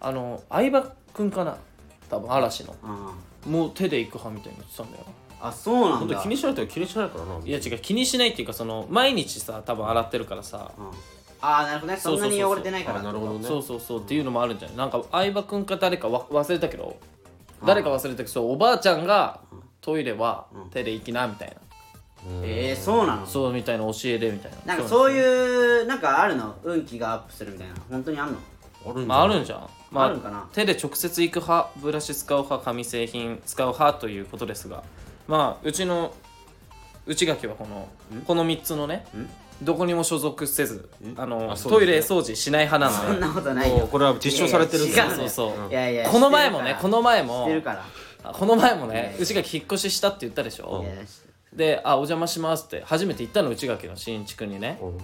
[0.00, 1.56] あの相葉くんかな？
[2.08, 2.74] 多分嵐の。
[3.46, 3.52] うん。
[3.52, 5.04] もう手で行く派みたいに言ってたんだよ。
[5.40, 5.96] あそうなんだ。
[5.98, 7.46] 本当気にしない人は気にしないからな。
[7.46, 7.78] いや違う。
[7.78, 10.72] 気にしないっていうかその毎日さ多分洗ってるからさ。
[10.76, 10.90] うん
[11.42, 11.98] ああなるほどね。
[11.98, 13.00] そんなに汚れてないから。
[13.00, 13.44] あなるほどね。
[13.46, 14.00] そうそうそう。
[14.00, 14.76] っていうのもあるんじゃない？
[14.76, 16.96] なんか相葉くんか誰かわ忘れたけど
[17.64, 19.40] 誰か忘れたけどそうおばあちゃんが
[19.80, 21.54] トイレは手で行きなみたいな。
[22.42, 23.26] えー、そうなの？
[23.26, 24.58] そうみたいな教えでみたいな。
[24.74, 26.54] なんかそういうなんかあるの？
[26.62, 27.74] 運気がアップするみたいな。
[27.90, 28.38] 本当にあんの？
[28.86, 30.46] あるんまああるんじゃん、まあ、あるんかな？
[30.52, 34.82] 手で直接行く派ブラシ使う派紙製品使う派ということですが。
[35.28, 36.12] まあうちの
[37.06, 37.88] 内垣はこの
[38.26, 39.06] この3つのね
[39.62, 43.12] どこにも所属せずあのトイレ掃除しない派なので。
[43.12, 43.86] そんなことないよ。
[43.86, 45.70] これは実証されてるんいやいや違そうそう。
[45.70, 47.48] いやいやこの前もねこの前知も
[48.32, 50.84] この前もね内垣引っ越ししたって言ったでしょ？
[51.52, 54.78] で「あお邪魔します」って初めて行ったの内垣の新築にね。
[54.82, 54.98] うん。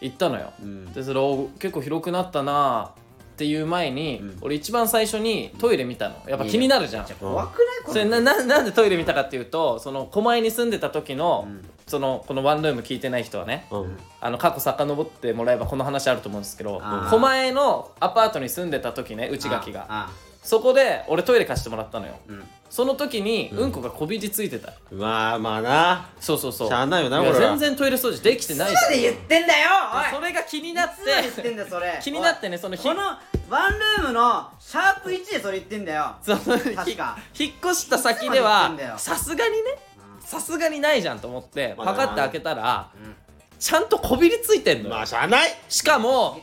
[0.00, 0.92] 行ったのよ、うん。
[0.92, 4.38] でそれお結構広くなったなっていう前に、うん。
[4.42, 6.16] 俺一番最初にトイレ見たの。
[6.28, 7.06] やっぱ気になるじゃん。
[7.06, 7.84] 怖くない？
[7.84, 13.96] こそれなななんでトイレ見たかっていうとその狛江に住んでた時の、うんそのこのワンルーム聞いてない人はねうん。
[14.20, 17.10] あの過去遡ってもらえばこの話あると思うんですけどあー。
[17.10, 19.86] 狛江のアパートに住んでた時ね内垣が。
[19.88, 20.10] あ
[20.42, 22.14] そこで俺トイレ貸してもらったのよ。
[22.28, 22.44] うん。
[22.70, 23.72] その時にうん。
[23.72, 26.08] こがこびりついてた、まあまあな。
[26.18, 26.68] そうそうそう。
[26.68, 30.14] しゃあないよないや俺ら全然トイレ掃除できてないいつまで言ってんだよおい。
[30.14, 32.00] それが気になっいつまで言っててんだよそれ。
[32.02, 36.16] 気になってねそのこのワンルームのシャープ1でそれ言ってんだよ。
[36.22, 37.16] その確か。
[37.32, 39.78] ひ引っ越した先ではさすがにね
[40.26, 43.14] さすがにないじゃんと思ってまあパカッて開けたらうん。
[43.58, 44.94] ちゃんとこびりついてんのよ。
[44.96, 45.50] まあしゃあない。
[45.68, 46.42] しかも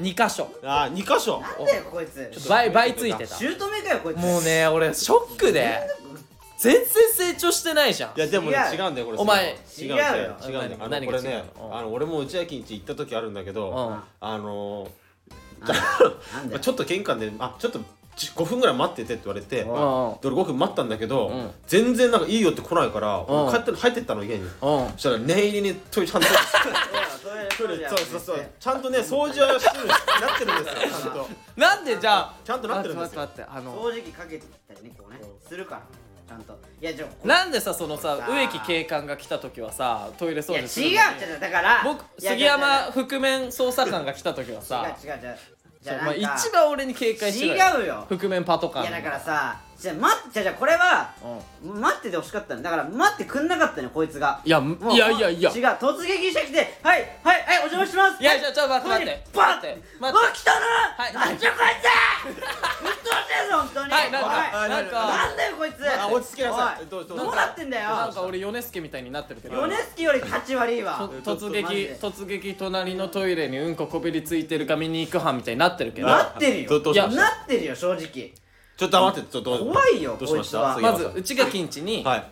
[0.00, 0.50] 2箇所。
[0.64, 1.40] あ二箇所。
[1.40, 2.48] なんだよこいつ。
[2.48, 3.36] 倍倍ついてた。
[3.36, 4.18] 姑かよこいつ。
[4.18, 5.80] もうね俺ショックで
[6.58, 8.16] 全然成長してないじゃん。
[8.16, 8.78] いやでもね違う。
[8.78, 9.18] 違うんだよこれ。
[9.18, 10.36] お前違うんだよ。
[10.44, 10.62] 違うよ。
[10.62, 10.76] 違うんだよ。
[10.80, 11.76] あの何これね何が違うのうん。
[11.78, 14.00] あの俺も内明んち行った時あるんだけどうん。
[14.20, 14.88] あの
[16.34, 16.58] なんだよ。
[16.60, 17.80] ちょっと玄関であちょっと
[18.28, 21.50] 5分ぐらい待っててって言われてで俺5分待ったんだけどうん。
[21.66, 24.44] 全然なんかいいよって来ないから帰って入ってったの家に。
[24.44, 24.50] うん。
[24.60, 26.28] そしたら念入りにトイレちゃんと。
[26.28, 28.46] そうそうそう。
[28.58, 31.28] ちゃんとね掃除はしてるなってるんですよちゃんと。
[31.56, 33.28] なんでじゃあちゃんとなってるんですよ。
[33.36, 35.20] 掃除機かけたりねこうね。
[35.46, 35.82] するから
[36.28, 36.58] ちゃんと。
[36.80, 40.96] いやじゃあなんでさそのさ植木警官が来た時はさトイレ掃いや除するのに。
[40.96, 44.96] 違う違うだから僕杉山覆面捜査官が来た時はさ。
[45.02, 45.38] 違う違う違う
[45.82, 48.06] じそうまあゃあ一番俺に警戒してる違うよ。
[48.08, 51.10] 覆面パトカーいやだからさじゃあ待ってじゃあじゃあこれは
[51.64, 51.80] うん。
[51.80, 52.60] 待っててほしかったの。
[52.60, 54.42] だから待ってくんなかったのよこいつが。
[54.44, 55.50] いやいやいやいや。
[55.50, 55.66] 違う。
[55.80, 58.22] 突撃してきてはいはいはいお邪魔します。
[58.22, 59.26] いやじゃあちょっと待って待って。
[59.34, 59.82] バッ待って。
[59.98, 60.36] 待って。
[60.36, 60.66] 来たな！
[60.98, 61.14] はい。
[61.14, 62.84] なんじゃこいつ！
[62.84, 63.92] ぶっ飛ばしてるぞ本当に。
[63.92, 65.06] はいなんかなんか。
[65.06, 65.88] なんだよこいつ。
[65.88, 66.82] あ落ち着きなさい。
[66.82, 67.34] おどうどうどう。
[67.34, 67.88] なってんだよ。
[67.88, 69.56] なんか俺米助みたいになってるけど。
[69.62, 71.08] 米助より立ち悪いわ。
[71.24, 71.64] と突撃
[71.98, 76.08] 突撃隣のトイレにうんここびりついてるか見に行く班みたいになってるけど。
[76.08, 77.08] なってるよ。
[77.08, 78.32] なってるよ正直
[78.80, 80.74] ちょっと黙ってちょっと怖いよどうしました？
[80.74, 80.86] こいつは。
[80.86, 81.06] 杉山さん。
[81.06, 82.24] まず内垣んちにはい。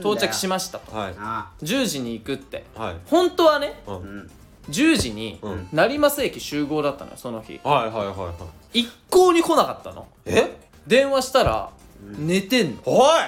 [0.00, 0.96] 到着しましたと。
[0.96, 1.14] はい。
[1.16, 2.64] あ10時に行くって。
[2.74, 2.96] はい。
[3.06, 3.94] 本当はねうん。
[3.94, 4.30] あうん
[4.70, 5.68] 10時にうん。
[5.72, 7.60] 成増駅集合だったのよその日。
[7.62, 8.32] はいはいはいは
[8.72, 8.80] い。
[8.80, 10.08] 一向に来なかったの。
[10.26, 10.56] え？
[10.84, 11.70] 電話したら
[12.02, 12.82] 寝てんの。
[12.86, 13.20] おい。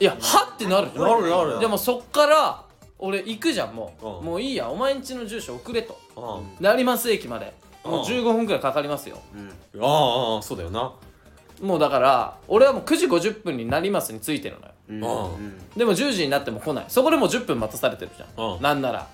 [0.00, 1.60] いやはってなるじゃんなるなる。
[1.60, 2.64] でもそっから
[2.98, 4.06] 俺行くじゃんもう。
[4.06, 4.24] うん。
[4.24, 5.96] もういいやお前んちの住所送れと。
[6.16, 6.64] うん。
[6.64, 7.54] 成増駅まで。
[7.84, 8.02] もううん。
[8.02, 9.20] 15分くらいかかりますよ。
[9.32, 9.84] うん。
[9.84, 10.92] ああああそうだよな
[11.60, 14.72] もうだから俺はもう9時50分に成増に着いてるのよ。
[14.88, 15.58] うん。
[15.76, 16.84] でも10時になっても来ない。
[16.88, 18.62] そこでもう10分待たされてるじゃん、うん。
[18.62, 19.06] なんなら。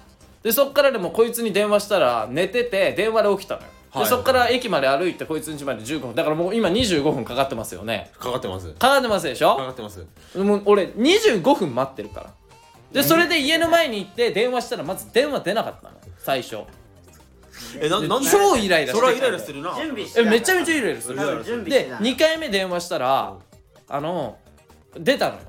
[0.43, 4.05] でそっからでもこいつに電話したら寝てて電話で起きたのよ、はい。
[4.05, 6.15] でそっから駅まで歩いてこいつん家まで15分。
[6.15, 8.13] だからもう今25分かかってますよね。
[8.19, 8.69] かかってます。
[8.69, 9.57] かかってますでしょ？
[9.57, 10.07] かかってます。
[10.37, 12.31] もう俺25分待ってるから。
[12.93, 15.97] でそれで家の前に行って電話したらまず電話出なかったの。
[16.19, 16.51] 最初。
[16.53, 16.67] で
[17.81, 19.75] えななんで超イライラしてそれはイライラするな。
[19.77, 21.19] 準備してえめちゃめちゃイライラする。
[21.19, 23.35] 多分準備してでた2回目電話したら
[23.89, 24.39] あの
[24.99, 25.41] 出たのよ。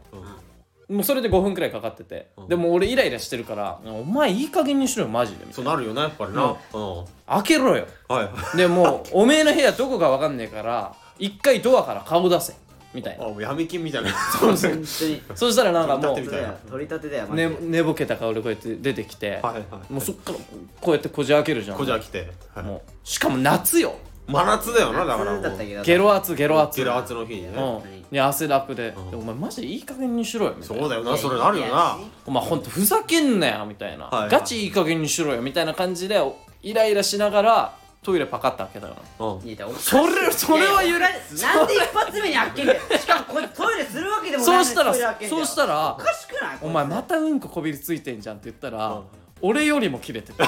[0.89, 2.47] もうそれで5分くらいかかってて、うん。
[2.47, 6.43] でも俺イライラしてるから「お前いい加減にしろよマジで」みたいうなそなるよなやっぱりな。
[6.45, 7.05] うん。
[7.27, 7.85] 開けろよ。
[8.07, 8.57] はい。
[8.57, 12.53] でもうおめえの部屋どこか分かんねえから一回ドアから顔出せ
[12.93, 13.25] みたいな。
[13.25, 14.09] あもう闇金みたいな。
[14.39, 15.21] そうそう本当に。
[15.35, 16.57] そしたらなんかもう取り立てみたいな。
[16.69, 20.37] 取り立てだよマジねで寝ぼけた顔でこうやって出てきて、はいはいもうそっから
[20.81, 21.77] こうやってこじ開けるじゃん。
[21.77, 22.65] こじゃ来てはい。
[22.65, 23.95] もうしかも夏よ。
[24.27, 27.49] 真夏だよなだからもだったけどゲロ圧ゲロ圧ゲロ圧の日にね。
[27.55, 28.05] うん。
[28.11, 29.11] に汗だくで,、うん。
[29.11, 30.81] でお前マジでいい加減にしろよみたいな。
[30.83, 31.97] そうだよなそれなるよな。
[32.25, 34.29] お前ほんとふざけんなよみたいな、はいはい。
[34.29, 36.21] ガチいい加減にしろよみたいな感じで
[36.61, 37.73] イライラしながら
[38.07, 39.25] トイレパカッて開けたから。
[39.25, 39.41] うん。
[39.77, 42.81] それ それは許いやなんで一発目に開けんだよ。
[42.97, 44.65] しかもこれトイレするわけでもないのに。
[44.65, 44.93] そうしたら
[45.29, 46.57] そうしたらおかしくない？
[46.61, 49.03] お前またうんここびりついてんじゃんって言ったら、うん
[49.39, 50.45] 俺よりもキレてた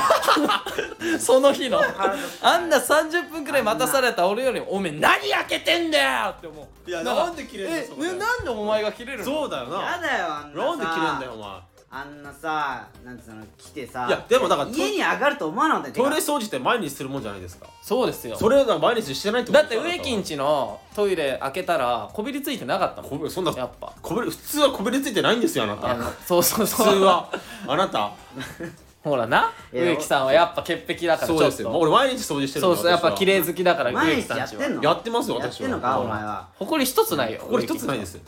[1.20, 1.80] その日の。
[2.42, 6.90] あんな30分くらい待たされた俺よりもおめえ何開けてんだよって思う。
[6.90, 8.12] いやかなんでキレんのえそこで？
[8.14, 9.26] ねなんでお前がキレるの？
[9.26, 10.70] そうだよやなだよあんなさ。
[10.70, 11.50] なんで切れんだよお前
[11.92, 15.94] あんなさなんつうの来てさいやでもだから家に上がると思わなかったよ。
[15.96, 17.66] トイレ掃除って毎日するもんじゃないですか。
[17.82, 18.38] そうですよ。
[18.38, 23.12] それが毎日してないってこだって植木んちのトイレ開けたらこびりついてなかったもん。
[23.12, 23.92] こびそんなやっぱ。
[24.04, 25.96] こびり普通はこびりついてないんですよあなた。
[26.28, 26.94] そうそう普そう。
[26.94, 27.28] 通は。
[27.68, 28.12] あなた。
[29.04, 29.52] ほらな。
[29.74, 31.70] 植木さんはやっぱ潔癖だからちょっとそうですよ。
[31.72, 34.84] もう俺毎日掃除してるそうそうやっぱ綺麗好きだから毎植木さんやってんの？
[34.84, 36.48] やってますよやっ私はてんのかお前は。
[36.60, 38.20] ほこり一つないよこれ一つないです。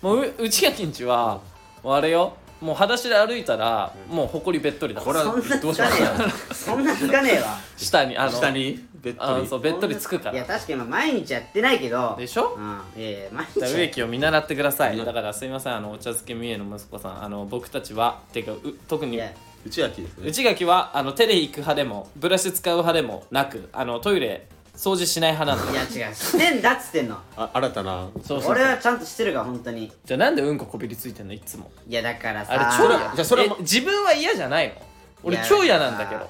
[0.00, 1.38] もうう内垣んちは
[1.84, 5.00] もうあれよもう裸足で歩いたらもうほこりべっとりだ。
[5.00, 8.86] これはそんなどうつかねえしましたわそんなつかねえわ下にあの下に？
[9.02, 9.42] べっあとり。
[9.42, 10.36] のそうべっとりつくから。
[10.36, 12.14] いや確かにまあ毎日やってないけど。
[12.16, 12.54] でしょ？
[12.56, 14.96] うんいやいや毎日植木を見習ってください。
[14.96, 17.24] うんだからすいませんあのお茶漬け三重の息子さん。
[17.24, 19.20] あの僕たちはてかう特に
[19.66, 20.28] 内垣ですね。
[20.28, 24.46] 内垣はあの手で行く派でもブラシ使う派でもなくあのトイレ
[24.82, 25.72] 掃除しない派なんだ。
[25.72, 26.14] いや違う。
[26.14, 27.16] してんだっつってんの。
[27.36, 28.08] あ新たな。
[28.24, 29.92] そうそう俺はちゃんとしてるから本当に。
[30.04, 31.70] じゃあなんでうんここびりついてんのいつも。
[31.88, 34.74] いやだからさあれ超嫌じゃあそれはもえ自分は嫌じゃないの？
[35.22, 36.28] 俺いや超嫌なんだけど。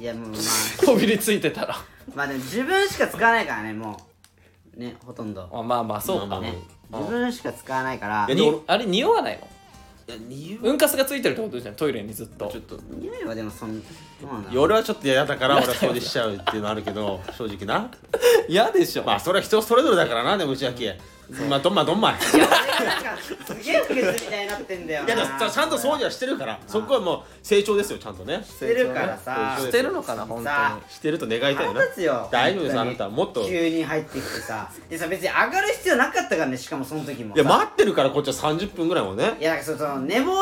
[0.00, 0.36] いやもうま
[0.84, 1.76] こびりついてたら。
[1.76, 3.96] あまあでも自分しか使わないからねも
[4.76, 4.80] う。
[4.80, 5.48] ねほとんど。
[5.52, 6.26] あまあまあそうか。
[6.26, 6.58] まあまあね
[6.92, 8.26] うん自分しか使わないから。
[8.28, 9.46] えにあれ匂わないの？
[10.62, 12.48] うんかすがついてるってことじゃんトイレにずっと。
[12.48, 13.86] ちょっと匂いはでもそんど
[14.22, 17.90] うなんだいや俺はちょっと嫌だから俺は掃除しちゃうっていうのあるけど正直な。
[18.48, 19.04] 嫌でしょ。
[19.04, 20.98] まあそれは人それぞれだからなでも内訳
[21.48, 22.14] まあどんまいどんまい。
[22.14, 22.46] いや
[22.80, 25.04] 俺がなんかすげえ不潔みたいになってんだよ。
[25.04, 28.42] いやでもちゃんと掃除はしてるからそこはもう成長ですよちゃんとね。
[28.44, 29.56] してるからさ。
[29.58, 30.92] してるのかな本当さに。
[30.92, 33.08] してると願いたいな腹立つよ大丈夫ですあなた。
[33.08, 33.42] もっと。
[33.42, 34.70] い急に入ってきてさ。
[34.88, 39.36] でさ別に上がる必要なかったからねしかもその時もやさ待ってるからこっちは30分ぐらいもね。
[39.40, 40.32] いやなんかそその寝坊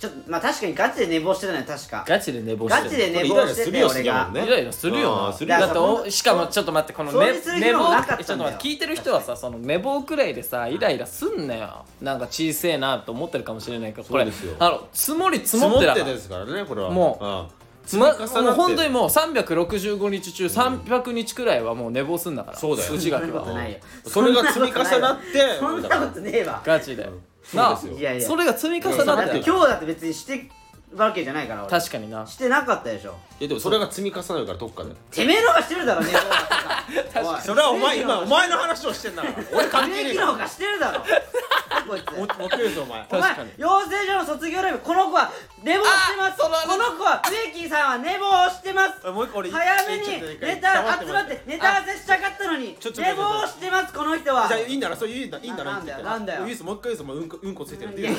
[0.00, 2.04] ちょっとまあ確かにガチで寝坊してたのよ確か。
[2.08, 8.24] ガチで寝坊してるガチで寝坊してて俺がねイライラするよなするだってよだからおしかもちょっと待ってこの掃寝除する暇も寝坊なかったんだよ。
[8.24, 11.84] ちょっと待って聞いてる人はさその寝坊くらいでさイライラすんなよ。
[12.00, 14.24] なんか小せえなと思ってるかもしれないけどこれ。
[14.24, 14.56] そうですよ。
[14.58, 16.90] あの積もり積積もってもってだからですからねこれは。
[16.90, 17.30] もううん。
[17.30, 17.50] ま
[17.84, 18.40] 積み重なって。
[18.40, 22.56] もう本当にもう365日中300日くらいはもう寝坊すんだから。
[22.56, 22.94] そうだよ。
[22.94, 23.78] 内垣そんなことはないよ。
[24.06, 26.62] それが積み重なってそんなことねえわ。
[26.64, 27.06] ガチで
[27.54, 27.80] なあ。
[27.98, 28.26] いやいや。
[28.26, 29.44] それが積み重なってる。
[29.46, 30.48] 今日だって別にしてる
[30.96, 31.70] わけじゃないから俺。
[31.70, 32.26] 確かにな。
[32.26, 33.16] してなかったでしょ。
[33.38, 34.90] いやでもそれが積み重なるからどっかで。
[35.10, 39.34] てめえのがしてるだろ寝坊それはお前今お前の話をしてんだから。
[39.52, 41.00] 俺関係ねえからがしてるだろ。
[41.00, 42.38] こいつ。
[42.38, 43.06] 持ってるぞお前。
[43.08, 43.50] お前確かに。
[43.56, 45.30] 養成所の卒業ライブこの子は
[45.62, 46.38] 寝坊してます。
[46.38, 49.06] この子は植木さんは寝坊してます。
[49.10, 50.06] もう一個俺早めに
[50.40, 54.48] ネタ集まってネタ合わせしたかったのに寝坊してますこの人は。
[54.48, 56.04] じゃいいんだなそれいいんだいいんだななんだよ。
[56.04, 58.16] なんだよもう一回言うぞうんこうんこついてるって言う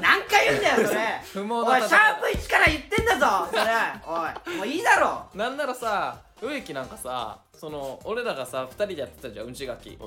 [0.00, 1.22] 何回 言うんだよそれ。
[1.32, 3.62] 不毛だった3プ1から言ってんだぞそれ。
[4.06, 5.24] おいもういいだろ。
[5.34, 9.98] なんならさ植木なんかさその俺らがさ2人でやってたじゃん内垣、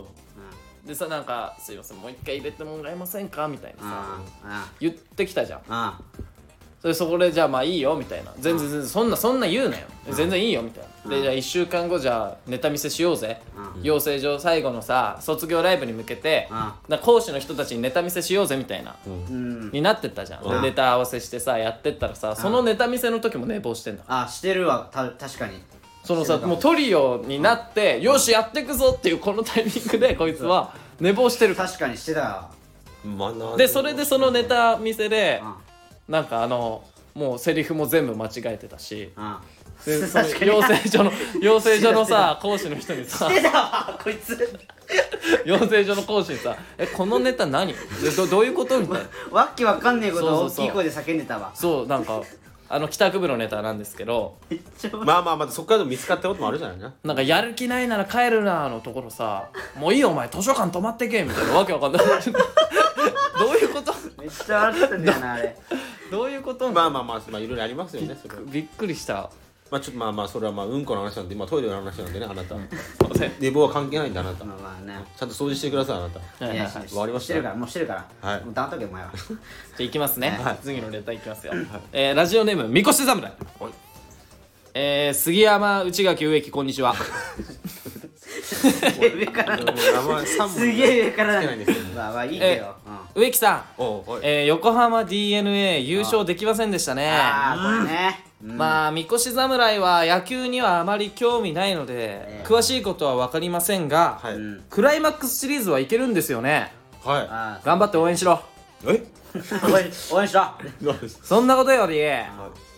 [0.85, 4.17] でさなんか「すいませんもう1回入れてもらえませんか?」みたいなさ、
[4.79, 5.61] 言ってきたじゃん、
[6.81, 8.33] それそこでじゃあまあいいよみたいな。
[8.39, 9.85] 全然全然そんなそんな言うなよ。
[10.09, 11.11] 全然いいよみたいな。
[11.11, 13.39] でじゃあ1週間後じゃあネタ見せしようぜ。
[13.75, 13.83] うん。
[13.83, 16.49] 養成所最後のさ卒業ライブに向けて
[17.03, 19.69] 講師の人たちにネタ見せしようぜみたいなうん。
[19.71, 20.43] になってったじゃん。
[20.43, 20.61] でうん。
[20.63, 24.89] ネタ合わせしてさやってったらさそのネタ見せの時も寝坊してんだあしてるわ。
[24.91, 25.61] た確かに。
[26.03, 26.55] そのさも。
[26.55, 32.49] うトリオになってよしやってくぞっていうこのタイミングでこいつは寝坊してる確かにしてた
[33.55, 35.70] でそれでそのネタ見せでうん
[36.11, 39.11] なんかあのもうセリフも全部間違えてたし。
[39.17, 39.35] うん
[39.85, 40.51] でその 確かに。
[40.51, 43.27] 養成所の 養成所のさ講師の人にさ。
[43.29, 44.59] してたわこいつ。
[45.45, 47.73] 養成所の講師にさ「えこのネタ何？
[47.73, 49.07] でどどういうこと?」みたいな。
[49.31, 51.51] わっけわかんねえことを大きい声で叫んでたわ。
[51.55, 52.21] そうなんか
[52.69, 54.35] あの帰宅部のネタなんですけど。
[54.49, 59.45] めっちゃまあまあまあそこからでも見つかったこともあるじゃないななんかやる気ないなら帰るなのところさ
[59.75, 62.03] 「もういいよお前図書館泊まってけ」みたいなわけわかんない。
[62.05, 63.91] どういうこと？
[64.19, 65.57] めっちゃ笑ってたんだよなあれ
[66.11, 66.71] どういうこと？
[66.71, 68.41] まあまあまあまあいろいろありますよねそれは。
[68.45, 69.29] びっくりした。
[69.71, 72.55] まあちょっとまあまあそれはまあうんこの話なんでまあトイレの話なんでねあなた。
[72.55, 73.31] すいません。
[73.39, 74.43] 寝坊は関係ないんだあなた。
[74.43, 75.03] まあまあね。
[75.17, 76.19] ちゃんと掃除してくださいあなた。
[76.19, 76.57] はいはいはい。
[76.57, 77.25] いや終わりました？
[77.25, 77.49] してるか。
[77.49, 78.43] らもうしてるからはい。
[78.43, 79.11] もう黙っとけお前は。
[79.17, 79.37] じゃ
[79.79, 80.57] あいきますね、はい。
[80.61, 81.53] 次のレターいきますよ、
[81.93, 83.31] えーラジオネームみこし侍。
[83.31, 83.71] はい。
[84.73, 86.93] えー、杉山内垣植木こんにちは
[88.99, 89.57] 上から。
[89.57, 92.65] でも名前三文すげえ上からつけないんですけどまあまあいいけど。
[93.15, 93.21] うん。
[93.21, 94.21] 植木さん、おうおい。
[94.23, 97.09] えー、横浜 d n a 優勝できませんでしたね。
[97.09, 98.23] ああこれね。
[98.43, 98.57] うん。
[98.57, 102.47] まあみこし侍は野球にはあまり興味ないので、ええ。
[102.47, 104.35] 詳しいことは分かりませんが、はい。
[104.35, 104.63] うん。
[104.69, 106.73] クライマックスシリーズはいけるんですよね。
[107.03, 108.41] はああ頑張って応援しろ。
[108.83, 109.03] いえ？
[109.71, 110.43] 応援応援しろ。
[111.23, 111.95] そんなことより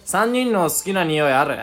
[0.05, 1.57] 3人の好きな匂いある？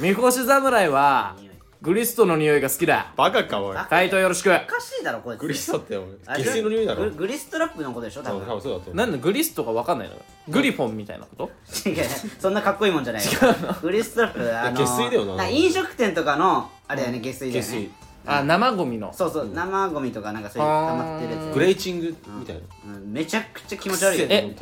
[0.00, 1.36] みこし侍は
[1.80, 3.12] グリストの匂いが好きだ。
[3.16, 3.76] バカかおい。
[3.88, 4.50] 回答よろしく。
[4.50, 5.40] おかしいだろこいつ。
[5.40, 7.04] グリストっておいあれ下水の匂いだろ。
[7.04, 8.94] ググリストラップのことでしょ多多分分そうだと思う。
[8.96, 10.16] なんでグリストが分かんないの？
[10.48, 11.88] グリフォンみたいなこと？
[11.88, 12.04] 違う。
[12.40, 13.30] そんなかっこいいもんじゃないよ。
[13.80, 17.70] グリストラップあの下水だよなか飲食店とかのあれだよね下水だよね。
[17.70, 17.90] 下水。
[18.26, 19.12] あ生ゴミの。
[19.12, 21.54] そうそう生ゴミとかなんかそういう溜まってるやつ。
[21.54, 22.62] グレーチングみたいな。
[22.96, 23.12] うん。
[23.12, 24.56] めちゃくちゃ気持ち悪いよえね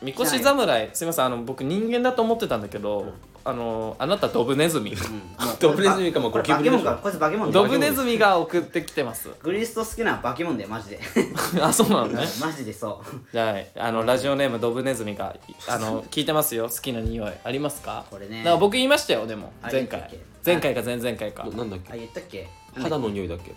[0.00, 3.14] みこし侍すいませんあの僕人間だと思ってたんだけど
[3.44, 4.94] あのあなたドブネズミ。
[5.60, 9.28] ドブネズミかもこれゴキブリこいつバケモンだドブネズミが送ってきてます。
[9.42, 9.64] グリ。
[9.64, 11.00] スト好きなバケモンだよマジで。
[11.62, 12.26] あそうなのね。
[12.40, 13.16] マジでそう。
[13.32, 15.34] じゃああのラジオネームドブネズミが
[15.66, 16.68] あの聞いてますよ。
[16.68, 18.04] 好きな匂いありますか？
[18.10, 18.38] これね。
[18.38, 19.52] だから僕言いましたよでも。
[19.62, 20.08] あ前回。
[20.44, 21.44] 前回か前々回か。
[21.44, 21.98] あななんだっけ？
[21.98, 22.48] 言ったっけ？
[22.80, 23.54] 肌の匂いだっけ？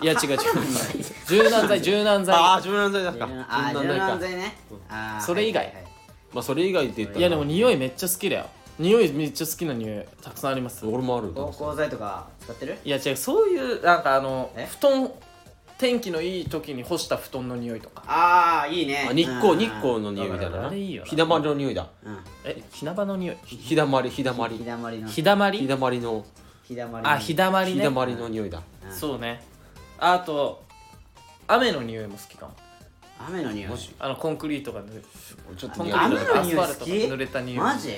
[0.00, 0.38] いや違う違う。
[1.26, 2.34] 柔軟剤柔軟剤。
[2.36, 4.06] ああ柔軟剤だっかあ柔柔軟剤か。
[4.08, 4.56] 軟剤ね。
[5.20, 5.64] それ以外。
[5.64, 5.92] はいはいはい。
[6.34, 7.20] まあそれ以外って言ったら。
[7.20, 8.46] いやでも匂いめっちゃ好きだよ
[8.78, 10.86] 匂いめっちゃ好きな匂いたくさんあります。
[10.86, 12.78] 俺もある芳香剤とか使ってる？
[12.84, 14.66] いや違うそういうなんかあのえ？
[14.66, 15.10] 布団
[15.78, 18.02] 天気のいい時に干した布団の匂いとか。
[18.06, 19.06] ああいいね。
[19.08, 19.58] あ日光うん。
[19.58, 21.88] 日光の匂いみたいなあれいいよな日だまりの匂いだ。
[22.04, 22.18] うん。
[22.44, 23.36] えひなばの匂い？
[23.44, 25.08] ひ日だまり日だま日りだまりの。
[25.08, 25.58] ひだまり？
[25.58, 26.24] 日だまりの。
[26.64, 27.76] 日だまりのあひだまりね。
[27.78, 28.62] 日だまりの匂いだ。
[28.86, 28.92] うん。
[28.92, 29.42] そうね。
[29.98, 30.64] あと
[31.46, 32.54] 雨の匂いも好きかも。
[33.28, 33.70] 雨の匂い。
[33.70, 33.94] マジ？
[34.00, 35.00] あのコンクリートが濡れ
[35.56, 37.58] ちょっとコンクリー苦手だトとかアスフ雨の匂い好きァルトが濡れた匂い。
[37.58, 37.88] マジ？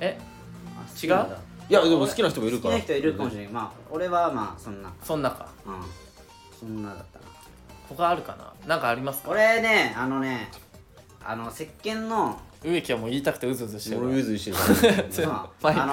[0.00, 0.18] え？
[0.76, 1.26] あ違う？
[1.70, 2.74] いやでも好きな人もいるから。
[2.74, 4.92] 好きな人いるかもしれないまあ俺はまあそんな。
[5.02, 5.48] そんなか。
[5.66, 5.74] うん。
[6.58, 7.24] そんなだったな。
[7.88, 8.52] 他あるかな？
[8.66, 9.30] なんかありますか？
[9.30, 10.50] 俺ねあのね
[11.24, 14.06] あの石鹸の植木はもう言いたくてうずうずしてる。
[14.06, 14.56] 俺うずうしてる。
[14.56, 14.62] いっ
[15.60, 15.84] ぱいあ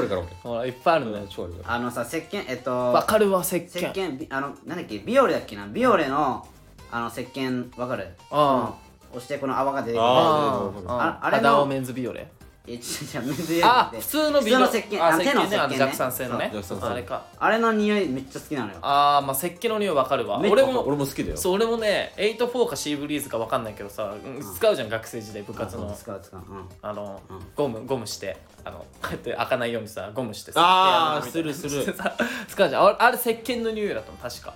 [0.00, 1.24] るからほらいっぱいあるんだよ。
[1.24, 4.98] 俺超あるからあのさ石鹸えっとわかるわ石石鹸鹸ビあのなんだっけ？
[5.00, 5.66] ビオレだっけな？
[5.68, 6.46] ビオレの
[6.90, 8.08] あの石鹸わかる？
[8.30, 8.38] ああ。
[8.38, 8.78] の
[9.12, 10.02] 押してこの泡が出てくる。
[10.02, 10.70] ああ。
[10.70, 12.28] ーあああれの肌をメンズビオレ？
[12.68, 16.50] え違う違う水あで普通のビ普通の石鹸ああ手の石ねあの弱酸性のね。
[16.52, 17.26] そう弱酸性あれか。
[17.38, 18.78] あれの匂いめっちゃ好きなのよ。
[18.82, 20.38] あーまあ石鹸の匂いわかるわ。
[20.40, 21.36] 俺も俺も好きだよ。
[21.36, 25.92] そう俺もね84かシーブリーズかわかんないけどさうん使うじゃん学生時代部活の。
[25.92, 26.40] 使う使う。
[26.40, 26.68] うん。
[26.82, 31.52] あのうんゴムゴムしてあのこうやって開かないようにさゴムしてさあーピアノみたいな。
[31.54, 31.94] するする。
[32.48, 32.84] 使うじゃん。
[32.86, 34.54] あれあれ石鹸の匂いだと思う確か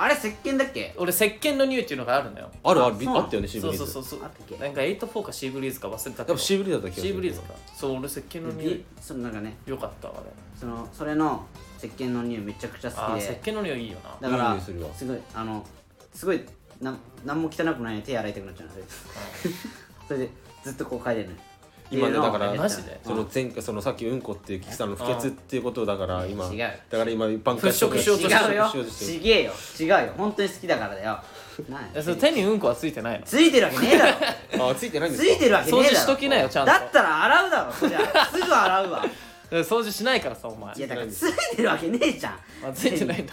[0.00, 0.94] あれ石鹸だっけ？
[0.96, 2.48] 俺石鹸の匂いっていうのがあるのよ。
[2.62, 3.78] あるあるあったよねシーブリーズ。
[3.78, 4.24] そうそうそうそう。
[4.24, 4.56] あったっけ？
[4.56, 6.18] なんか84かシーブリーズか忘れたけど。
[6.18, 7.06] やっぱシーブリーズだった気がする。
[7.08, 7.54] シーブリーズか。
[7.74, 8.74] そう俺石鹸の匂い。
[8.74, 9.56] びそのなんかね。
[9.66, 10.26] よかったわあれ。
[10.58, 11.44] そのそれの
[11.78, 13.02] 石鹸の匂いめちゃくちゃ好きで。
[13.02, 14.28] あー石鹸の匂いいいよな。
[14.30, 14.94] だからいい匂いするわ？
[14.94, 15.66] すごいあの
[16.14, 16.44] すごい
[16.80, 18.84] なんなんも汚くないのに手洗いたくなっちゃうのそれ。
[20.06, 20.30] それで
[20.62, 21.40] ずっとこう嗅いでるのよ
[21.90, 23.00] 今ねだからマジで？
[23.04, 26.58] その前回そのさっきうんこっていうキキさんの不潔っていうことだから今違う
[26.90, 29.18] だから今一般化払拭しようと違うよしようとしてる。
[29.20, 29.52] ちげえよ。
[29.80, 30.12] 違うよ。
[30.16, 31.18] 本当に好きだからだよ。
[31.68, 33.26] なんえそれ手にうんこはついてないの？
[33.26, 34.12] ついてるわけねえだ
[34.58, 34.68] ろ。
[34.70, 35.30] あついてないんですか？
[35.32, 35.88] ついてるわけねえだろ。
[35.88, 36.72] 掃除しときなよちゃんと。
[36.72, 37.98] だったら洗うだろそりゃ。
[38.26, 39.04] すぐ洗うわ。
[39.50, 40.74] 掃除しないからさお前。
[40.74, 42.32] いやだからついてるわけねえじゃん。
[42.68, 43.32] あついてないんだ。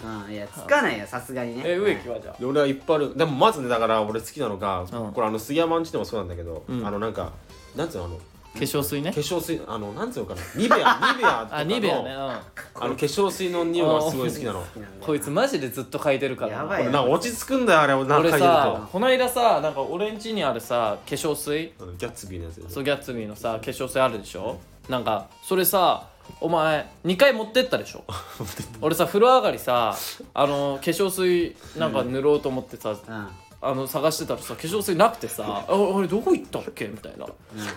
[0.00, 1.62] うんいやつかないよさすがにね。
[1.66, 3.16] え植木はじゃで俺はいっぱいある。
[3.18, 5.12] でもまずねだから俺好きなのが、うん。
[5.12, 6.86] これあの杉山んちでもそうなんだけど、うん。
[6.86, 7.32] あのなんか
[7.76, 8.16] なんつうのあの
[8.54, 9.12] 化粧水ね。
[9.12, 10.40] 化粧水あのなんつうのかな。
[10.56, 11.56] ニベア ニベアとかの。
[11.58, 12.12] あニベアね。
[12.14, 12.40] あ
[12.88, 14.60] の化粧水の匂いがすごい好きなの。
[14.76, 16.52] うんこいつマジでずっと嗅いでるから。
[16.52, 16.82] やばい。
[16.82, 21.68] これなんか落ち着くんだよあれなんか俺嗅いでるさこの間さなんか俺ん家にあるさ化粧水？
[21.78, 24.58] とうんギャッツビーのやつでそうギャッツビーのさ化粧水あるでしょ？
[24.88, 26.06] なんかそれさ
[26.40, 28.02] お前2回持ってったでしょ？
[28.82, 29.94] 俺さ風呂上がりさ
[30.34, 33.28] あの化粧水なんか塗ろうと思ってさ、うん
[33.60, 37.26] あの探してたらさ化粧水なくてさ「ああれどこ行ったっけ?」みたいな、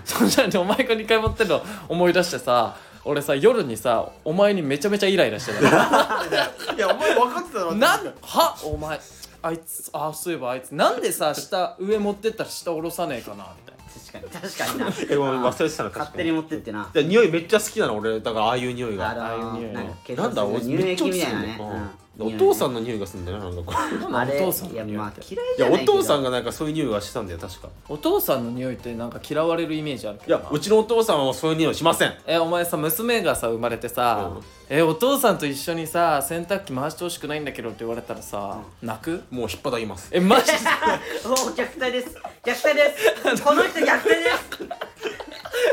[0.06, 5.60] そしたらねお前が2回持ってるの思い出してさ俺さ夜にさお前にめちゃめちゃイライラしてた。
[6.78, 7.74] いやお前分かってたろ。
[7.74, 8.56] なんは？
[8.64, 9.00] お前。
[9.44, 10.76] あいつあそういえばあいつ。
[10.76, 13.48] なんでさ下上持ってったら下下ろさねえかな？
[13.58, 14.30] みたいな。
[14.30, 15.50] 確かに確かにな。
[15.50, 16.10] 忘れてたの確かに。
[16.12, 16.90] 勝手に持ってってな。
[16.94, 18.20] で匂いめっちゃ好きなの俺。
[18.20, 19.10] だからああいう匂いが。
[19.10, 19.82] あのああいう匂いな
[20.28, 21.90] んだ粧俺めっちゃ落ちねん
[22.26, 23.74] お父さんの匂いがするんだよななんかこ
[24.10, 24.16] う。
[24.16, 24.78] あれお父さんのい。
[24.78, 27.70] やまあ匂いって嫌いいやおいけど父さんがなんかそういう匂いがしてたんだよ確か。
[27.90, 30.44] お父さんの匂いってなんか嫌われるイメージあるけいどな。
[30.46, 32.14] やうちのお父さんはそういう匂いしません。
[32.28, 34.44] えお前さ娘がさ生まれてさ、うん。
[34.70, 39.24] えお父さんと一緒にさ洗濯機回してほしくないんだけどって言われたらさ、泣く？
[39.32, 40.10] もう引っ張ります。
[40.12, 40.48] えマジ？
[40.48, 40.54] で
[41.26, 42.16] お虐待です。
[42.44, 42.96] 虐待で
[43.36, 43.44] す。
[43.44, 44.16] この人虐待で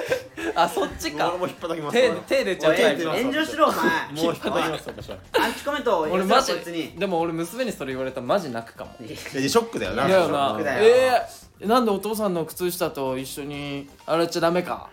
[0.08, 0.17] す
[0.62, 1.28] あそっちか。
[1.28, 1.96] 俺も引っ張ります。
[1.96, 3.84] 手手出ちゃうおいタイプ炎上しろお前。
[3.84, 5.16] もう引っ張ります私は。
[5.40, 6.52] アンチコメントを俺マジ。
[6.98, 8.90] でも俺娘にそれ言われたらマジ泣くかも。
[9.06, 10.06] いやショックだよな。
[10.08, 10.84] ショッなクだよ。
[11.60, 14.90] えー、なんでお父さんの靴下と一緒に洗っちゃダメか？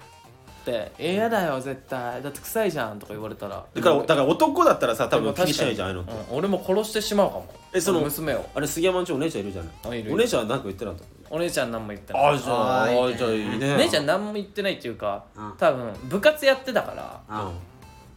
[0.71, 2.23] って「えー、やだよ絶対。
[2.23, 3.63] だって臭いじゃん」とか言われたら。
[3.73, 7.47] だからだから男だったらさ多分気にしないじゃんあのうん俺も殺してしまうかも。
[7.73, 8.45] えその娘を。
[8.55, 10.11] あれ杉山んちお姉ちゃんいるじゃない？
[10.11, 11.05] お姉ちゃんは何か言ってなかった？
[11.35, 12.25] お姉ちゃん何も言ってない。
[12.35, 12.87] あじゃあ
[13.17, 13.77] じゃあいいね。
[13.77, 15.53] 姉ちゃん何も言ってないっていうかうん。
[15.57, 17.21] 多分部活やってたから。
[17.29, 17.51] あ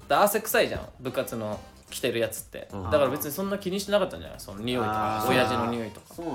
[0.09, 0.81] で汗臭いじゃん。
[1.01, 1.59] 部活の
[1.91, 2.69] 着てるやつって。
[2.73, 2.85] うん。
[2.85, 4.41] だから別にそんな気にしてなかったんじゃない？
[4.41, 5.27] その匂いとか。
[5.29, 6.15] 親父の匂いとか。
[6.15, 6.27] そう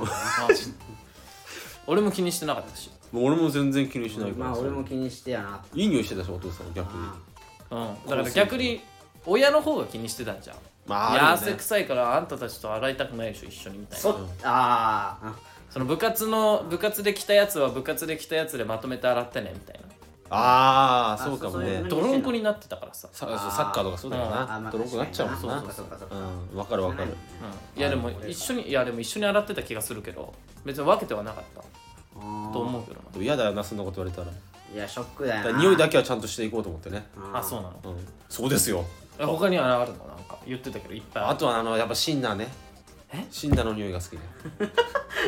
[1.86, 4.45] 俺も気にしてなかったしもう俺も全然気にしないから。
[4.47, 5.64] まあさ俺も気にしてやな。
[5.74, 7.03] いい匂いしてたしお父さん逆に。
[7.70, 8.09] あうん。
[8.09, 8.82] だから逆に
[9.26, 10.57] 親の方が気にしてたんじゃん
[10.88, 11.32] まいやああるよね。
[11.34, 15.36] 汗臭いからあんたたちと洗いたくないでしょ一緒にみたいそなあーあ
[15.70, 19.84] その部活の部活で着たやつは部活で着たやつでまとめて洗ってねみたいな。
[20.36, 21.66] ああそうかもね。
[21.66, 21.89] そういうの。
[21.89, 24.59] 泥んこになってたからさ、サそうサッカーとかそうだよあな。
[24.61, 25.39] まあ泥んこなっちゃうもんな。
[25.39, 26.55] そうかそうかそうかう。
[26.55, 27.09] んわかるわかる。
[27.76, 30.34] うん、いやでも一緒にいやでも一緒に洗ってた気がするけど
[30.66, 31.61] 別に分けてはなかった
[32.22, 34.28] と思うけどなでも嫌だよなそんなこと言われたら。
[34.74, 35.51] いやショックだだよな。
[35.51, 37.05] から匂いだけはちゃんとしていこうと思ってね。
[37.16, 37.38] うん。
[37.38, 37.80] あそうなの？
[37.86, 38.07] うん。
[38.28, 38.84] そうですよ。
[39.20, 39.99] え他にはあるの？
[40.07, 41.24] なんか言ってたけどいっぱい。
[41.26, 42.47] あとはあのやっぱシンナーね。
[43.14, 43.26] え？
[43.30, 44.20] シンナーの匂いが好きで。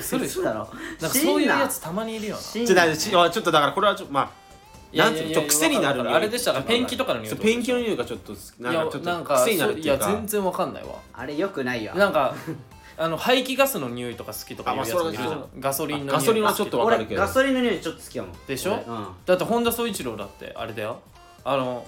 [0.01, 0.41] するでしょ？
[0.41, 0.67] 嘘だろなん
[0.97, 2.41] かそういうやつたまにいるよな。
[2.41, 5.29] ちょちょっとだからこれはちょっとまあなんつうの？
[5.31, 6.13] ちょっと癖になる匂い。
[6.15, 10.95] あれでしたらペンキとかの匂いそうペンキの匂いがちょっとなんいやかちょっとなんか癖になるっていやいうか全然わかんないわ。
[11.13, 12.33] あれよくないよなんか
[12.97, 17.21] あの排気ガスの匂いとか好きとかいうやつもいるじゃあまあんガソリンの匂いガソリンはちょっとわかるけど。
[17.21, 18.33] 俺ガソリンの匂いちょっと好きやもん。
[18.47, 18.73] でしょ？
[18.73, 19.07] 俺うん。
[19.25, 20.99] だって本田宗一郎だってあれだよ。
[21.43, 21.85] あの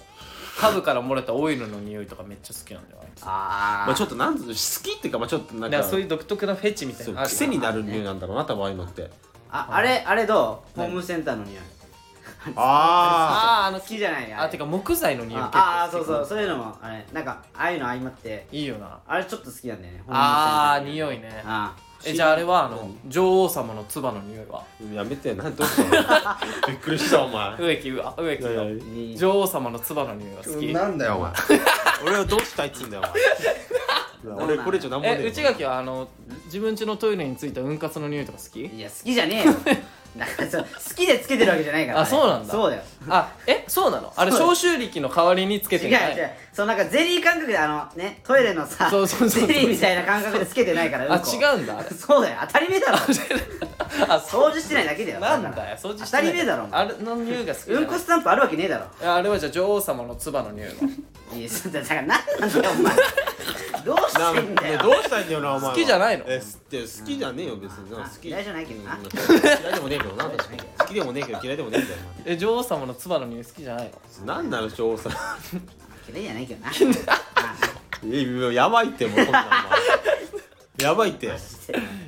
[0.60, 3.22] カブから漏れたオイルの匂いとかめっちゃ好きなんだよあいつ。
[3.24, 5.70] あまあちょっとなんつうの好きっていうかまあちょっとなんか。
[5.70, 9.10] だからそういう独特なフェチみたいそうなのあるよ癖になる匂いなんだろうな多分ああいうのって。
[9.50, 10.80] ああれあれどう？
[10.80, 11.56] ホームセンターの匂い
[12.56, 16.26] ああーあの好きじゃないあてか木材の匂いあ結構あーそうそう。
[16.26, 18.48] そういうのもあれなんかああいうの相まって。
[18.52, 19.00] いいよな。
[19.08, 20.04] あれちょっと好きなんだよね。
[20.08, 21.76] あーホームセンタ匂いねあ
[22.06, 24.62] えじゃああれはあの女王様の唾の匂いは？
[24.92, 25.90] あやめてなんどうしたの
[26.68, 27.58] びっくりしたお前。
[27.60, 28.14] 植木は？
[28.18, 30.74] 植木女王様の唾の匂いが好き。
[30.74, 31.32] なんだよお前。
[32.06, 33.04] 俺はどうしたいっつうんだよ
[34.26, 34.46] お前。
[34.46, 36.08] 俺これ以上なんもねえ内垣はあの
[36.46, 38.66] 自分家のトイレについたうんかつの匂いとか好き？
[38.66, 39.54] いや好きじゃねえよ
[40.50, 42.52] そう好きでつけてるわけじゃないからあれそうなんだ。
[42.54, 42.82] そうだよ。
[43.10, 44.12] あえそうなの？
[44.16, 49.48] あれそう消臭力の代わりにつけて違うない違うそうなんかゼリー感覚であのねトイレのさそうそうそう。
[49.48, 51.30] ゼリーみたいな感覚でつけてないからあうんこ。
[51.32, 51.78] 違うんだ？
[51.80, 52.38] あれそうだよ。
[52.48, 52.98] 当たり前だろ。
[54.10, 54.52] あそう。
[54.52, 55.20] 掃除してないだけだよ。
[55.20, 55.78] なんだよ。
[55.78, 56.82] 掃除して当たり前だろお前。
[56.82, 57.84] あれの匂いが好きじゃない？
[57.84, 58.86] うんこスタンプあるわけねえだろ。
[59.02, 60.74] いやあれはじゃあ女王様の唾の匂いは。
[61.36, 62.08] いやだから何
[62.40, 62.94] なんだよお前
[64.18, 65.70] どうしてんだよどうしたいんだよなお前は。
[65.72, 66.26] 好きじゃないの？
[66.28, 67.98] えすって好きじゃねえよ別にな。
[68.06, 68.28] あ好き。
[68.28, 68.96] 嫌いじゃないけどな。
[68.96, 69.02] うん。
[69.02, 70.60] 嫌いでもねえけどな 確かに。
[70.80, 73.92] 好きでもねえけど嫌いでもねえんだよえ女王様の唾の匂い好きじゃないの？
[74.24, 75.14] お前なんなの女王さん
[76.14, 76.72] 嫌いじゃないけどな。
[78.06, 79.58] えやばいってもうこんなんお前
[80.80, 81.26] やばいって。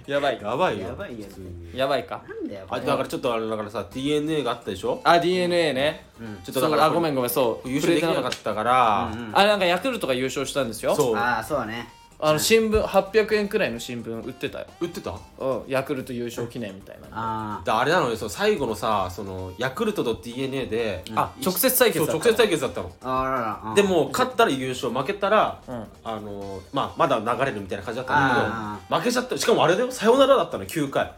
[0.06, 0.40] やばい。
[0.40, 0.90] やばいよ。
[0.90, 1.26] やばいよ。
[1.28, 2.22] 普通にやばいか？
[2.28, 5.02] なんだよあだからちょっとあれだからさ DNA があったでしょ？
[5.04, 6.06] あ DNA ね。
[6.46, 7.68] ちょっとだからそうあごめんごめんそう。
[7.68, 9.10] 優勝できなかったから。
[9.12, 9.32] うんうん。
[9.36, 10.96] あれなんかヤクルトが優勝したんですよ。
[10.96, 11.16] そう。
[11.16, 11.92] ああそうね
[12.22, 14.66] あの新聞800円くらいの新聞売ってたよ。
[14.82, 15.12] 売ってた？
[15.40, 22.92] うんヤクルト優勝記念みたいなあだあれなのよその最後のさそのヤクルトと DNA であ直接対決だったそう直接対決だったの。
[23.04, 23.62] ああらら。
[23.70, 23.76] うん。
[23.76, 25.86] でも勝ったら優勝負けたら、うん。
[26.04, 29.38] あのまあまだ流れるみたいな感じだったんだあけど負けちゃった。
[29.38, 29.92] しかもあれだよ。
[29.92, 31.12] サヨナラだったの9回。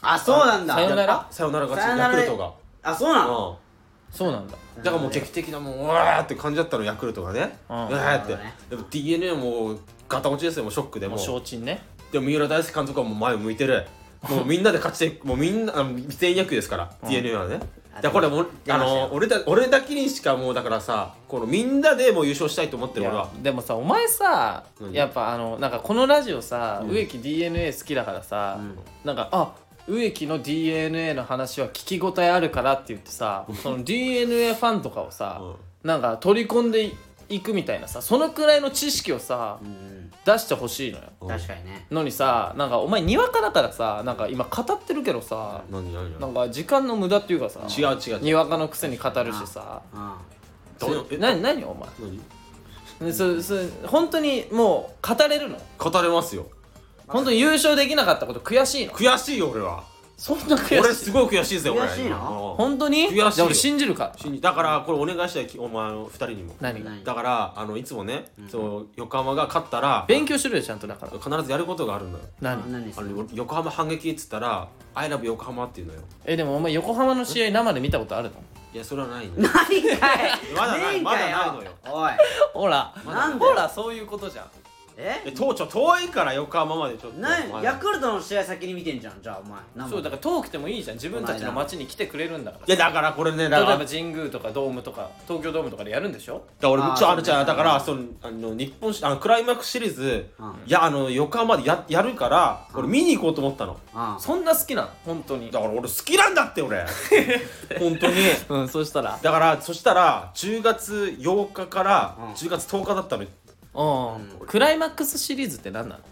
[0.00, 0.74] あそうなんだ。
[0.74, 1.26] さよなら？
[1.30, 2.22] サヨナラ勝ちサヨナラで。
[2.22, 2.52] ヤクルトが。
[2.82, 3.58] あそうなの？
[4.12, 4.56] うそうなんだ。
[4.56, 7.56] んだからもう劇的なもううわーって感じだったのヤクルトがね。
[7.70, 8.00] ううんわーって。
[8.00, 8.54] なるほどね。
[8.70, 9.76] でも DNA も
[10.12, 11.82] ガタ落ちですよもうショックでももう承知ね。
[12.12, 13.86] でも三浦大輔監督はもう前を向いてる。
[14.28, 17.60] もうみんなで勝ちて もうみんなあの全員野球ですから、DNA はね。
[17.94, 23.24] あだからこれもうあの俺だ俺だけにしかもうだからさこのみんなでもう優勝したいと思っている俺は。
[23.24, 24.92] やでもさお前さ何？
[24.94, 26.90] やっぱあのなんかこのラジオさうん。
[26.90, 28.78] 植木 DNA 好きだからさうん。
[29.04, 29.52] なんかあ
[29.88, 35.40] 植木の DNA の話は聞き応えあるからって言ってさその DNA ファンとかをさ
[35.82, 36.92] なんか取り込んで
[37.34, 41.04] いくみたいなさそのくらいの知識をさうん出してほしいのよ。
[41.22, 41.28] うん。
[41.28, 41.86] 確かにね。
[41.90, 46.20] のにさなんかお前にわかだからさなんか今語ってるけどさ何何何？
[46.20, 48.14] なんか時間の無駄っていうかさ違う違う。
[48.14, 49.82] 違うにわかのくせに語るしさ。
[49.92, 50.14] うん
[50.78, 51.06] どう？
[51.10, 51.16] え？
[51.16, 51.64] な何？
[51.64, 51.88] お前。
[53.00, 53.12] 何？
[53.12, 53.56] そそ
[53.86, 55.58] 本当にもう語れるの？
[55.78, 56.46] 語れますよ。
[57.08, 58.92] 本当に優勝できなかったこと悔しいの？
[58.92, 59.82] 悔しいよ俺は
[60.22, 60.78] そんな悔しい。
[60.78, 61.80] 俺すごい悔しいぜ俺。
[61.82, 62.10] 悔しいの？
[62.10, 62.18] 今
[62.56, 63.08] 本当に？
[63.08, 63.30] 悔しいよ。
[63.32, 64.04] じゃあ俺信じるか。
[64.04, 66.54] ら信じだからこれお願いしたいお前の二人にも。
[66.60, 67.02] 何？
[67.02, 71.18] だからあのいつもね、その横浜が勝ったら勉強しろよちゃんとだから。
[71.18, 72.24] 必ずやることがあるんだよ。
[72.40, 72.70] 何？
[72.70, 76.00] 何あの横浜反撃っつったら「I love 横浜」って言うのよ。
[76.24, 78.34] えでもお前横浜の試合生で見たことあるの？
[78.72, 79.76] いやそれはないの 何かい。
[80.56, 81.70] まだないまだないのよ。
[81.90, 82.12] おい。
[82.54, 82.94] ほら。
[83.04, 84.46] なんでほらそういうことじゃん
[85.02, 85.22] え？
[85.26, 87.18] え遠ちょ遠いから横浜までちょっと。
[87.20, 89.20] なヤクルトの試合先に見てんじゃん。
[89.22, 89.58] じゃあお前。
[89.76, 90.96] 生そうだから遠くてもいいじゃん。
[90.96, 93.78] 自分たちの街に来てくれるんだからいやだからこれね例えだから。
[93.78, 96.34] ば神宮とかドームとか東京ドームとかでやるんでしょ？
[96.34, 97.44] だから俺あーちょあるじゃんね。
[97.46, 100.46] だからそのあの日本しあのクライマックスシリーズうん。
[100.66, 103.78] いやあの横浜でややるから俺見に行こうと思ったの。
[103.94, 104.88] あそんな好きなの？
[105.04, 105.50] 本当に。
[105.50, 106.84] だから俺好きなんだって俺。
[107.78, 108.14] 本当に。
[108.48, 109.18] うんそしたら。
[109.22, 112.24] だからそしたら10月8日からうん。
[112.32, 113.24] 10月10日だったの
[113.74, 114.46] うん。
[114.46, 116.02] クライマックスシリーズって何なの？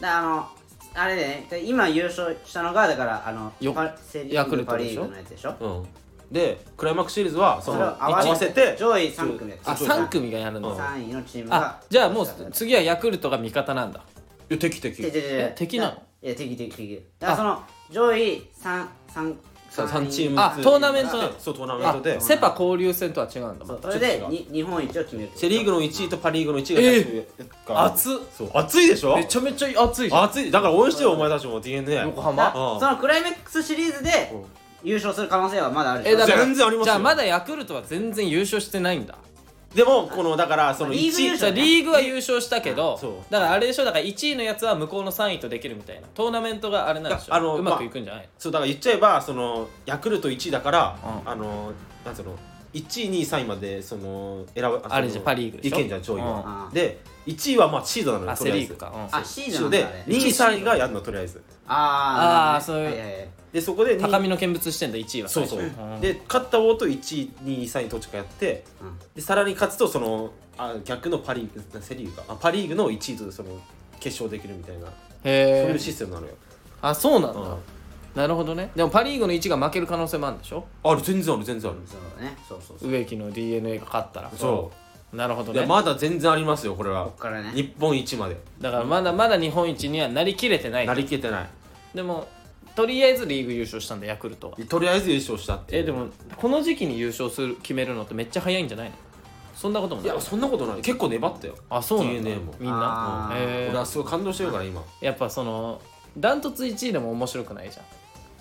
[0.00, 0.48] であの
[0.94, 5.02] あれでねで今優勝したのがだからあのよパセリーグヤクルトでしょ？
[5.02, 5.54] パリーグのやつでしょ？
[5.60, 5.86] うん。
[6.32, 10.72] でクライマックスシリーズはそそのれを合わ合わせて上位3組あそう3組がやるの？
[10.72, 14.00] うん3位のチームあがじゃあもう次はヤクルトが味方なんだ。
[14.50, 15.02] いや敵敵。
[15.02, 16.02] 違う違う違うえ敵なの？
[16.22, 17.04] いや敵敵敵。
[17.20, 19.36] だからその上位3三
[19.76, 21.10] さ三チームあトーナメント。
[21.38, 22.20] そうトーナメンあトで。
[22.20, 23.66] セ・パ交流戦とは違うんだ。
[23.66, 25.30] そうまたそれでに日本一を決める。
[25.34, 28.20] セ・リーグの1位とパ・リーグの1位がえが熱う
[28.54, 29.16] 熱いでしょ？
[29.16, 30.50] めちゃめちゃ熱い熱い。
[30.50, 32.74] だから応援してよお前たちも DNA 横だ浜？
[32.74, 32.80] うん。
[32.80, 34.34] そのクライマックスシリーズで
[34.82, 36.92] 優勝する可能性はまだあるえだから全然ありますよ。
[36.92, 39.16] じゃあまだヤクルトは全然優勝してないんだ
[39.74, 43.12] でもこのだからそのリーグ優1勝じゃあリーグは優勝したけどそう。
[43.30, 51.30] だからあれでしょだから1位のやつは向こうの3位とできるみたいなトーナメントがあれなんでしょあのうまくいくんじゃない、そうだから言っちゃえばそのヤクルト1位だから、うん。
[51.30, 51.72] あの
[52.04, 52.38] なんつうの
[52.72, 55.76] 1位2位3位までその選ぶあれじゃんパリーグでしょ？
[55.76, 56.74] いけんじゃん上位は、うん。
[56.74, 58.66] で1位はまあシードなのよあとりあえず。
[58.66, 61.42] セリーグか、うんあシーシードでドなんだあれ2位3位がやるのとりあえず。
[61.66, 65.30] あーあーそういうはいはいはいでそこで高みの見物してんだ1位は。
[65.30, 66.00] そうそう、最初ん。
[66.02, 68.98] で勝った方と1位2位3位どっちかやってうん。
[69.14, 72.24] でさらに勝つとそのあ逆のパ・リーグセ・リーグか。
[72.28, 73.48] あパ・リーグの1位とその
[73.98, 74.90] 決勝できるみたいな、そ
[75.24, 76.34] ういうシステムなのよ、
[76.82, 77.58] あそうなんだ、うん。
[78.14, 78.70] なるほどね。
[78.76, 80.66] でもパ・リーグの1が負ける可能性もあるんでしょ？
[80.84, 81.00] ある。
[81.00, 81.80] 全然ある全然ある。
[81.86, 82.36] そうね。
[82.46, 82.90] そうそうそう。
[82.90, 84.30] 植木の d n a が勝ったら。
[84.36, 84.70] そ
[85.14, 85.64] なるほどね。
[85.64, 87.04] まだ全然ありますよこれは。
[87.06, 87.52] こっからね。
[87.54, 88.36] 日本一まで。
[88.60, 91.48] だからまだまだ日本一にはなりきれてないなりきれてない。
[91.94, 92.28] でも
[92.76, 94.56] とりあえずリーグ優勝したんだヤクルトは。
[94.68, 96.06] とりあえず優勝したってえでも
[96.36, 98.94] この時期に優勝する決めるのってめっちゃ早いんじゃないの？
[99.56, 100.10] そんなこともない。
[100.10, 100.80] いやそんなことない。
[100.82, 101.54] 結構粘ったよ。
[101.70, 102.12] あそうなんだ。
[102.22, 102.54] DNA も。
[102.60, 103.28] みんな？
[103.30, 103.64] あー。
[103.64, 104.84] へ俺はすごい感動してるから今。
[105.00, 105.80] やっぱその
[106.18, 107.84] ダントツ1位でも面白くないじゃん。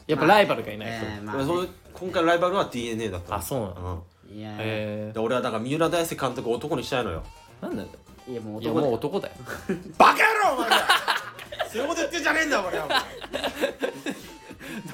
[0.08, 1.68] やっぱライバルがいないと、えーまあね。
[1.94, 7.24] 今回のライバルは DNA だったあそうなのうんいやへで俺はだから三浦大輔監督を男にしたいのよ。
[7.64, 7.88] えなんだよ。
[8.28, 8.90] いやもういや男だよ。
[8.90, 9.34] もう男だよ。
[9.98, 10.20] バカ野
[10.50, 10.78] 郎お前ら
[11.76, 12.86] そういうこと言ってんじゃねえんだよ俺は。
[12.86, 13.00] お前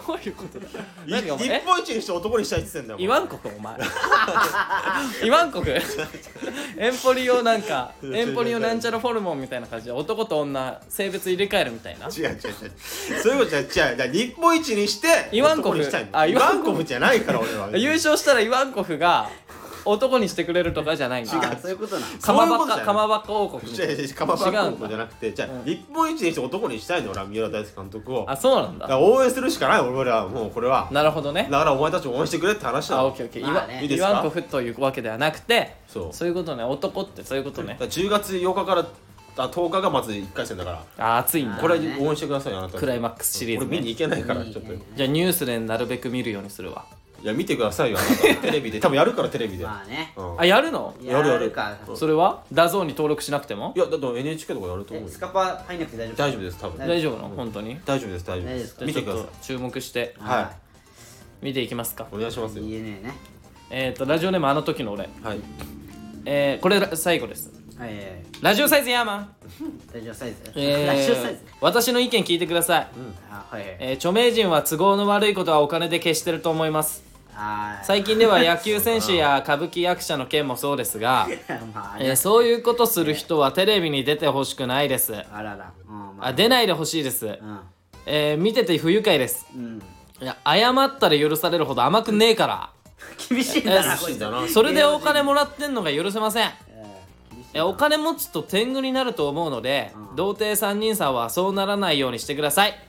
[0.08, 0.68] どういうことだ？
[0.68, 1.60] い何お前？
[1.60, 3.76] 日本一にして男にしたいって言ってんだよ言わんこくお前。
[5.24, 5.70] 言わんこ く
[6.78, 12.08] エンポリオなんか エンポリオなんちゃらフォルモンみたいな感じで男と女性別入れ替えるみたいな？
[12.08, 13.22] 違う違う違う。
[13.22, 13.60] そういうことじゃ
[13.90, 13.96] 違う。
[13.98, 17.70] じゃあ日本一にしてイワンコフ男にしたいのあイワンコフイワンコフじゃないから俺は。
[17.78, 19.30] 優勝したらイワンコフが
[19.86, 21.34] 男にしてくれるとかじゃないんだ。
[21.38, 25.64] あーそういうことなのかまばかかまばっか王国みたい違う違うかまば高校じゃなくてじゃあ、うん。
[25.64, 28.26] 日本一にして男にしたいの俺は三浦大輔監督を。
[28.26, 29.00] なあそうなんだ。
[29.00, 29.82] 応援するしかない。
[29.82, 30.88] 俺はもうこれは。
[30.92, 31.48] なるほどね。
[31.50, 33.00] だからお前たちも応援してくれって話だ。
[33.00, 34.10] あろオッケーオッケー、まあねイいいですか？
[34.12, 36.14] ワンコフというわけではなくてそう。
[36.14, 36.64] そういうことね。
[36.64, 37.74] 男ってそういうことね。
[37.74, 38.86] だから10月8日から
[39.38, 41.16] あ10日がまず1回戦だから。
[41.16, 41.56] あ熱いんだ。
[41.58, 42.78] これね応援してくださいよあなた。
[42.78, 43.70] クライマックスシリーズね。
[43.72, 44.74] 俺見に行けないからちょっと。
[44.74, 46.86] いじゃあニュースでなるべく見るようにするわ
[47.24, 47.98] や見てくださいよ。
[48.00, 48.80] あなたテレビで。
[48.80, 50.14] 多分やるからテレビで、まあね。
[50.16, 50.40] うん。
[50.40, 50.94] あやるの？
[51.04, 51.52] やるやる。
[51.52, 51.78] か。
[51.88, 51.98] うん。
[51.98, 52.44] それは？
[52.52, 53.74] DAZN に登録しなくても？
[53.76, 56.18] いやだって NHK とかやると思うスカパー入んなくて大丈夫？
[56.18, 56.78] 大丈夫です多分。
[56.80, 57.36] 大大丈夫なの？
[57.36, 57.80] 本当に？
[57.86, 59.24] 大丈夫です大丈夫で大丈夫です見てください。
[59.26, 60.16] と注目して。
[60.20, 60.52] は
[61.42, 62.08] 見ていきますか。
[62.12, 62.64] お願いしますよ。
[62.64, 63.16] DNA ね
[63.70, 65.10] えっ、ー、とラジオネームあの時の俺。
[65.24, 65.40] はい。
[66.26, 67.52] えー、これ最後です。
[67.78, 68.06] はいはいはい。
[68.42, 69.36] ラジオサイズヤーマン
[69.92, 70.38] ラジオサイズ？
[70.56, 71.42] えラジオサイズ？
[71.44, 72.88] ー、私の意見聞いてください、
[73.32, 73.78] あはいはい。
[73.80, 77.04] えー著名人は都合の悪いことはお金で消してると思います
[77.84, 81.28] 最近では野球選手や歌舞伎役者の件もそうですが、
[81.74, 85.14] まあえーそういうことする人はテレビに出てほしくないです。
[85.34, 85.72] あらら。
[85.88, 86.34] うんまあ。
[86.34, 87.60] 出ないでほしいです、うん。
[88.06, 89.48] えー見てて不愉快です。
[89.56, 89.82] うん。
[90.22, 92.70] いや謝ったら許されるほど甘くねえから。
[93.30, 96.48] 厳しいんだなえこいそれでお金もらってんのが許せません。
[96.48, 96.52] うん
[97.36, 100.16] 厳しいえお金持つと天狗になると思うので、うん。
[100.16, 102.80] 童貞3人さんはそうならないようにしてください、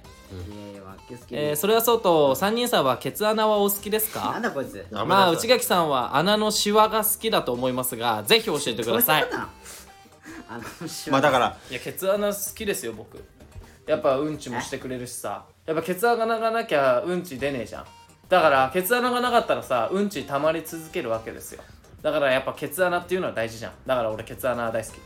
[1.30, 4.86] えーそれはそうと3人さんはケツ穴はお好きですなんかだこいつ。
[4.92, 9.22] あまあ内垣さんは穴のシワが好きだと思いますが ぜひ教えてください。
[9.22, 9.28] の？
[9.38, 11.12] あのシワ。
[11.14, 11.56] まあだから。
[11.70, 13.22] いやケツ穴好きですよ僕。
[13.86, 15.44] やっぱうんちもしてくれるしさ。
[15.66, 17.86] やっぱケツ穴がなきゃうんち出ねえじゃん。
[18.28, 21.62] だからケツ穴がなかったらさうんち溜まり続けるわけですよ。
[22.02, 23.72] だからやっぱケツ穴っていうのは大事じゃん。
[23.86, 24.94] だから俺ケツ穴大好き。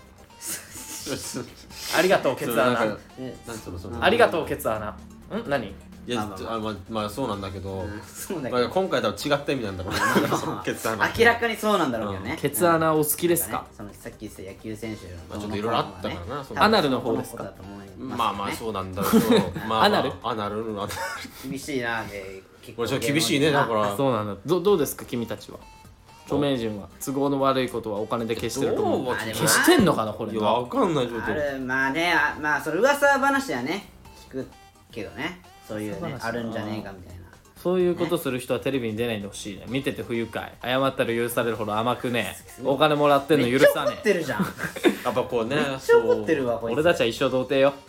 [1.96, 2.64] ありがとうケツ穴。
[2.72, 4.02] なんかえなんつうのその。
[4.02, 4.86] ありがとうケツ穴。
[4.88, 4.96] ん？
[5.48, 5.72] 何？
[6.06, 6.54] いやまあまあまあ。
[6.54, 8.72] あまあまあそうなんだけど、うんそうだまあ、けど。
[8.72, 9.98] 今回多分違った意味なんだろうな
[10.38, 12.38] そのケツ穴明らかにそうなんだろうけどね。
[12.40, 13.52] ケツ穴お好きですか？
[13.52, 13.62] なん。
[13.64, 13.68] ね。
[13.76, 16.44] そのさっき言ってた野球選手のまあちょっといろいろあったからな。
[16.44, 17.52] そのアナルの方ですか？
[17.98, 19.30] まあまあうそうなんだけど。
[19.30, 20.56] まあ、まあ、アナルアナル？
[20.60, 20.92] アナル？
[21.50, 22.88] 厳しいなで結これ。
[22.88, 23.96] ちょっと厳しいねだから。
[23.96, 24.36] そうなんだ。
[24.46, 25.58] どどうですか君たちは？
[26.26, 26.88] 著名人は。
[27.04, 29.04] 都合の悪いことはお金で消してると思う。
[29.06, 31.58] どう消してんのかなこれいやわかんないちょっとある。
[31.60, 33.88] まあねあまあそれ噂話はね
[34.28, 34.46] 聞く
[34.90, 37.22] けどねそういうねあるんじゃねえかみたいな。
[37.62, 39.64] そういうことする人はテレビに出ないでほしいね。
[39.68, 40.52] 見てて不愉快。
[40.62, 42.36] 謝ったら許されるほど甘くね。
[42.60, 44.42] えお金もらってんのめっちゃ怒許さねってるじゃん。
[44.42, 44.46] め
[44.92, 46.74] っやっぱこうねちゃ怒ってるわこいつ。
[46.74, 47.72] 俺たちは一生童貞よ。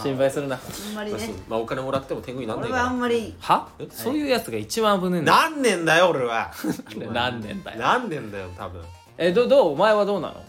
[0.00, 0.56] 心配するな。
[0.56, 1.30] あんまりね。
[1.48, 3.34] まあお金もらっても天狗になんないか俺はあんまり。
[3.40, 3.66] は？
[3.90, 5.32] そういうやつが一番危ねえんだ。
[5.32, 6.52] よ何年だよ俺は。
[7.12, 7.78] 何年だよ。
[7.80, 8.82] 何年だよ多分。
[9.18, 9.72] えどどう？
[9.72, 10.44] お前はどうなの？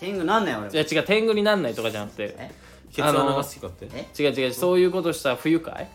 [0.00, 0.72] 天狗なんない俺も。
[0.72, 2.34] いや違う天狗になんないとかじゃなくて。
[2.38, 2.50] え？
[2.94, 3.88] ケツ穴が好きかって？
[3.92, 4.06] え？
[4.16, 5.88] 違う違うそういうことしたら不愉快？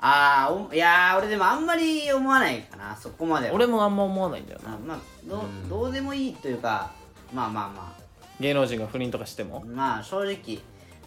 [0.00, 3.54] あーおいやー俺でもあんまり思わないかなそこまでは。
[3.54, 4.74] 俺もあんま思わないんだよな。
[4.74, 5.68] あまあどううん。
[5.68, 6.90] どうでもいいというか
[7.34, 7.96] まあまあま
[8.40, 9.62] 芸能人が不倫とかしても？
[9.64, 10.60] あまあ正直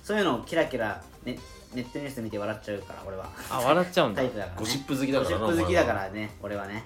[0.04, 1.40] そういうのをキラキラネ
[1.74, 3.30] ネットニュース見て笑っちゃうから俺は。
[3.50, 4.22] あ笑っちゃうんだ。
[4.22, 4.60] タイプだからね。
[4.60, 6.68] ゴシップ好きだからなゴシップ好きだからね俺は。
[6.68, 6.84] ね。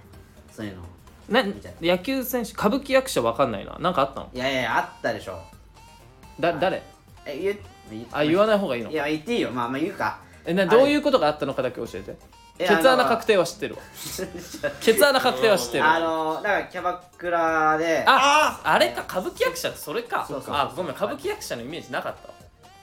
[0.51, 0.84] そういうの。
[1.28, 1.43] な
[1.82, 3.76] 野球選手歌舞伎役者わかんないな。
[3.80, 4.30] なんかあったの？
[4.32, 5.41] いやいやあったでしょ。
[6.39, 6.84] だ誰？
[7.26, 7.58] え言う
[8.11, 9.51] あ言わない方がいいのいや言っていいよ。
[9.51, 10.19] まあまあ言うか。
[10.45, 12.15] えなどういうことがあったのかだけ教えて。
[12.57, 13.81] えケツ穴確定は知ってるわ。
[14.79, 15.83] ケツ穴確定は知ってる。
[15.86, 18.03] あのだからキャバクラで。
[18.07, 20.25] ああれか歌舞伎役者ってそれか。
[20.27, 22.33] そうそうあごめん歌舞伎役者のイメージなかったわ。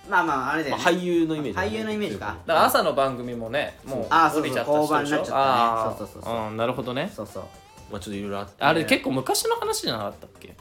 [0.08, 1.68] まあまああれで、まあ俳優のイメージだね。
[1.68, 2.36] 俳優のイメージか。
[2.46, 4.42] だから朝の番組もねもうあそうそう。
[4.42, 4.88] 降りちゃった人でしょ。
[4.88, 5.36] 降板になっちゃったね。
[5.36, 5.98] あー。
[5.98, 6.46] そうそうそうそう。
[6.48, 7.12] うんなるほどね。
[7.14, 7.42] そうそう。
[7.90, 10.54] まあちょっといろいろあってあれ結構昔の話じゃなかったっけ？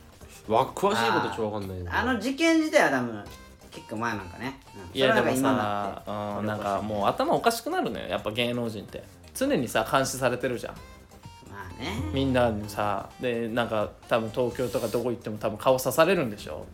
[0.48, 3.24] わ詳しいこと超わかんないよあの事件自体は多分
[3.72, 4.60] 結構前なんかね、
[4.94, 6.04] うん、いやでもさ
[6.40, 8.08] うんなんかもう頭おかしくなるのよ。
[8.08, 9.04] やっぱ芸能人って。
[9.34, 10.74] 常にさ監視されてるじゃん。
[11.50, 12.02] まあね。
[12.14, 16.66] みんなにさでなんか多分東京とかどこ行っても多分顔刺されるんでしょ。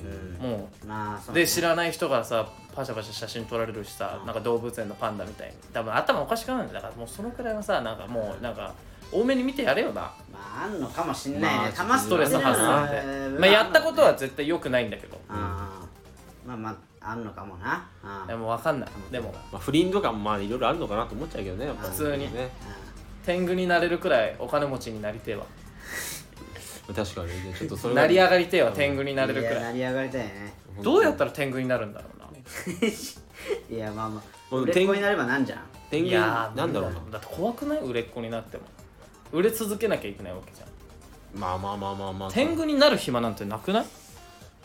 [0.42, 0.50] うん。
[0.50, 5.56] もまあそううで知らない人からさパシャパシャ写真撮られるしさなんか動物園のパンダみたいに。
[5.72, 8.74] 多分頭おかしくなるんだからもうそのくらいはさなんかもうなんか
[9.12, 10.02] 多めに見てやれよな。
[10.34, 15.22] まああんのかもしんないね、まあたまストレス発散で、まあ、やったことは絶対良くないんだけど。
[15.30, 15.87] あー
[16.48, 16.70] まあま
[17.02, 17.86] ああんのかもな。
[18.26, 18.90] でも分かんない。
[19.12, 19.32] でも。
[19.52, 21.70] まあ不倫とかもまあいろいろあるのかなと思っちゃうけどね。
[21.80, 22.34] 普通に。
[22.34, 22.50] ね。
[23.26, 25.46] 天狗になれるくらいお金持ちになりてえわ。
[26.96, 27.54] 確かにね。
[27.58, 29.64] ちょっとそれが成り上がりてえわ天狗になれるくらい。
[29.64, 30.54] 成り上がりたいね。
[30.82, 32.28] どうやったら天狗になるんだろうな。
[33.76, 34.22] いやまあま
[34.52, 35.60] あもう売れっ子になればなんじゃん。
[35.92, 37.00] 天狗いやーなんだろうな。
[37.12, 37.80] だって怖くない？
[37.80, 38.64] 売れっ子になっても。
[39.34, 40.68] 売れ続けなきゃいけないわけじゃん。
[41.40, 42.32] まあまあまあまあまあ。
[42.32, 43.86] 天狗になる暇なんてなくない？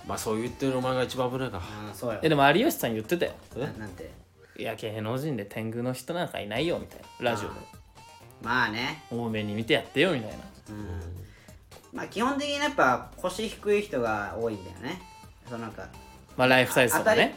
[0.07, 1.59] まあそう言ってるお前が一番危ないか。
[1.59, 3.33] ああそうよえでも有吉さん言ってたよ。
[3.57, 4.11] えななんて？
[4.59, 7.31] いや芸能人で天狗の人なんかいないよみたいな。
[7.31, 7.55] ラジオで。
[8.43, 9.03] まあね。
[9.11, 10.37] 多めに見てやってよみたいな。
[10.71, 10.87] うん。
[11.93, 15.01] まあ基本的にやっぱ腰低い人が多いんだよね。
[15.49, 15.89] そうなんか
[16.37, 17.35] まあライフサイズとかね。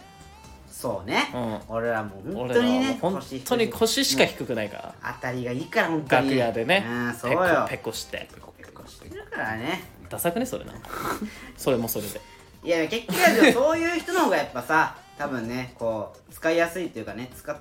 [0.70, 4.96] そうね、う俺らもう本俺らはもう当にね本当に腰しか低くないから。
[5.16, 6.28] 当たりがいいから本当に。
[6.32, 6.86] 楽屋でね。
[6.86, 7.66] うんそうペコよ。
[7.70, 8.28] ペコして。
[8.58, 9.84] ペコしてるからね。
[10.10, 10.74] ダサくねそれな。
[11.56, 12.20] それもそれで
[12.66, 17.56] いや結局そういう人の方がやっぱさ多分ねこう使いやすいっていうかね使い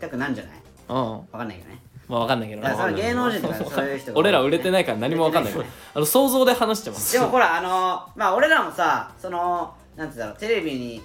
[0.00, 0.52] たくなんじゃない？
[0.88, 1.12] うん。
[1.18, 1.78] わかんないけどね。
[2.08, 5.64] まあ分かんないけどだからそねの芸能人とか そういう人が俺ら売れてないから何も分かんないけど。
[5.94, 7.12] あの想像で話してます。
[7.12, 11.02] でもほらあのまあ俺らもさそのなんて言うんだろうテレビに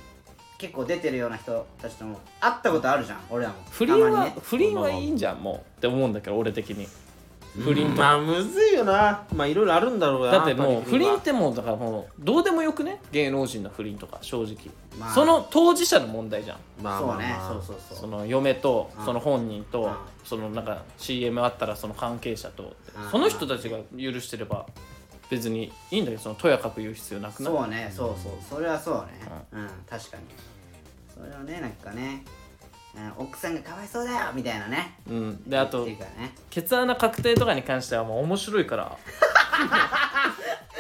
[0.58, 3.56] 結構出てるような人たちとも会ったことあるじゃん俺らも。
[3.70, 4.36] 不倫は、ね。
[4.42, 5.56] 不倫はいいんじゃんもう。
[5.78, 6.88] って思うんだけど俺的に
[7.56, 9.26] 不倫とか、まあむずいよな。
[9.36, 14.56] まあいろいろあるんだろうなだってもう不倫ってもうだからもうどうでもよくね芸能人の不倫とか正直、
[15.00, 16.58] まあその当事者の問題じゃん。
[16.82, 17.98] まあまあそうねまあそうそうそう。
[18.00, 19.06] その嫁とうん。
[19.06, 19.94] その本人とうん。
[20.24, 23.12] そのなんか CM あったらその関係者とうん。
[23.12, 24.66] その人たちが許してれば
[25.30, 27.54] 別にいいんだけどそのとやかく言う必要なくない？
[27.54, 28.32] そうねそうそう。
[28.50, 29.30] それはそうね。
[29.52, 29.68] うん。
[29.88, 30.24] 確かに。
[31.14, 32.24] それはねなんかね。
[32.26, 32.43] うん
[33.18, 34.96] 奥さんがかわいそうだよみたいなね。
[35.10, 35.50] うん。
[35.50, 36.36] であと言ってるからね。
[36.50, 38.98] ケツ穴確定とかに関してはもう面白いから。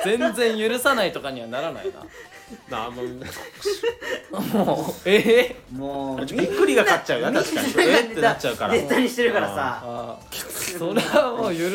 [0.03, 1.91] 全然許さないとかにはならない
[2.69, 2.85] な。
[2.85, 5.75] あもうなもうええ？
[5.75, 7.67] もうびっくりが勝っちゃうよ確かに。
[7.79, 8.73] えってなっちゃうから。
[8.73, 9.81] ネタにしてるからさ。
[9.83, 10.77] あー。
[10.77, 11.69] それはもう許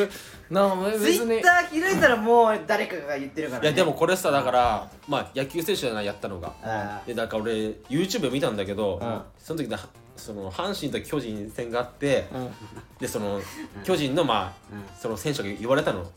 [0.51, 3.69] な別ツイッにター開いたらもう誰かが言ってるからね。
[3.69, 6.53] いやでもこれさだからまあ野球選手じゃないやったのが。
[6.63, 7.53] あでなんか俺
[7.91, 9.25] YouTube で見たんだけど、ん。
[9.39, 9.79] その時な
[10.19, 12.51] その阪神と巨人戦があって、うん。
[12.99, 13.41] でその
[13.85, 14.85] 巨人のまあ、うん。
[14.99, 16.05] その選手が言われたの。
[16.05, 16.09] ー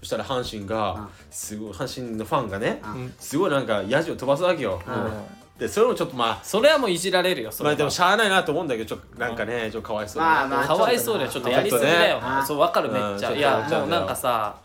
[0.00, 1.08] そしたら阪神が、うん。
[1.30, 3.14] すごい阪神のファンがね、うん。
[3.18, 5.58] すごいなんかヤジを飛ばすわけよ、ん。
[5.58, 7.72] でそれもちょっとまあそれはもういじられるよそれは。
[7.72, 12.20] まあでもしゃあないなと思うんだけどちょっとなんかねちょっとかわいそうまあまあかわいそうでちょっとやりすぎだよ。
[12.20, 12.26] ね。
[12.46, 13.30] そうわかるめっちゃ。
[13.30, 14.56] うんいやもうなんかさ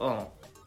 [0.00, 0.18] うん。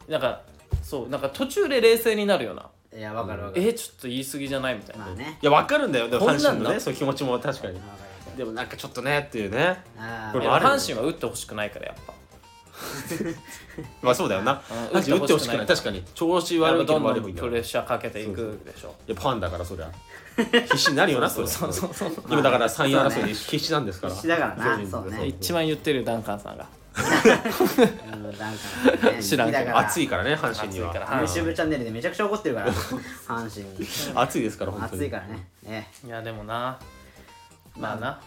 [0.08, 0.40] なんか
[0.82, 2.66] そうなんか途中で冷静になるよな
[2.96, 3.62] いやわかるわかる。
[3.66, 5.06] えちょっと言い過ぎじゃないみたいな。
[5.06, 5.38] まあね。
[5.42, 6.08] いやわかるんだよ。
[6.08, 7.80] でもこんなんな阪神のねそういう気持ちも確かに。
[8.36, 9.82] でもなんかちょっとねっていうね。
[9.98, 12.14] あーこれもあ阪神は打ってほしくないからやっぱ。
[14.02, 14.62] まあそうだよな。
[14.92, 16.02] うん阪神打ってほしくない確かに。
[16.14, 18.94] 調子悪いけどんどど悪いもんだよんプレッシャーかけていくでしょ。
[19.08, 19.90] いやファンだからそりゃ。
[20.34, 21.46] 必死になるよなそれ。
[21.46, 22.12] そうそうそう。
[22.28, 24.12] 今だから3位争いで必死なんですから。
[24.12, 24.86] 必死だからな。
[24.88, 25.26] そうね。
[25.26, 26.66] 一番言ってるよダンカンさんが
[26.96, 28.34] うんなん
[28.98, 30.90] かね知らんけど好きだから暑いからね阪神には。
[30.90, 31.26] 暑いから。
[31.26, 32.72] YouTube チャンネルでめちゃくちゃ怒ってるから
[33.26, 33.66] 阪神。
[33.78, 35.02] に暑いですから本当に。
[35.02, 35.48] 暑いからね。
[35.62, 36.78] ねいやでもな。
[37.76, 38.20] まあな。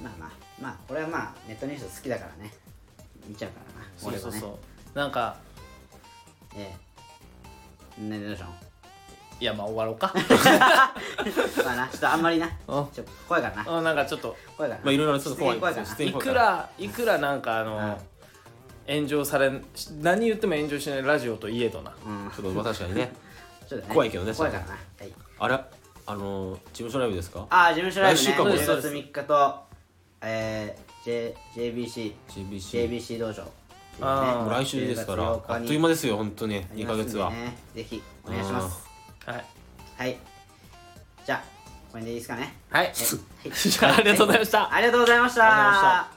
[0.00, 2.52] まあまあまあこれはまあネットニュース好きだからね。
[3.26, 4.40] 見ちゃうからなそうそうそう。
[4.40, 4.58] 俺はね
[4.94, 5.36] なんか
[6.56, 6.74] え
[7.98, 8.02] え。
[8.02, 8.54] ねどうしたの？
[9.40, 10.12] いやまあ終わろうか。
[11.64, 12.46] まあなちょっとあんまりな。
[12.46, 12.52] うん。
[12.64, 13.78] ちょっと怖いからな。
[13.78, 14.84] うんなんかちょっと怖いからな。
[14.84, 15.58] まあいろいろちょっと怖い。
[15.58, 17.98] 怖いからいくらいくらなんかあの
[18.86, 19.64] 炎上されん
[20.00, 21.92] 何言っても炎上しないラジオといえどな。
[22.06, 22.30] うん。
[22.30, 23.12] ちょっとまあ確かにね。
[23.68, 24.70] ちょっとね怖いけどね怖いからな。
[24.72, 25.12] はい。
[25.38, 25.60] あれ？
[26.06, 27.46] あの事務所ライブですか？
[27.50, 28.26] ああ事務所ライブね。
[28.26, 28.50] 来週かも。
[28.50, 29.60] 10そう月です3日と
[30.22, 33.42] えー J JBC JBC JBC 道場。
[34.02, 34.42] あー。
[34.42, 35.62] もう来週ですから10月8日に。
[35.62, 36.56] あっという間ですよ本当に。
[36.56, 37.56] 2ありますんでヶ月はね。
[37.74, 38.89] ぜひお願いします
[39.26, 39.44] はい。
[39.98, 40.16] はい。
[41.26, 41.42] じゃあ
[41.92, 42.54] これでいいですかね？
[42.70, 46.08] はい、 じゃありがとうございました、ありがとうございました。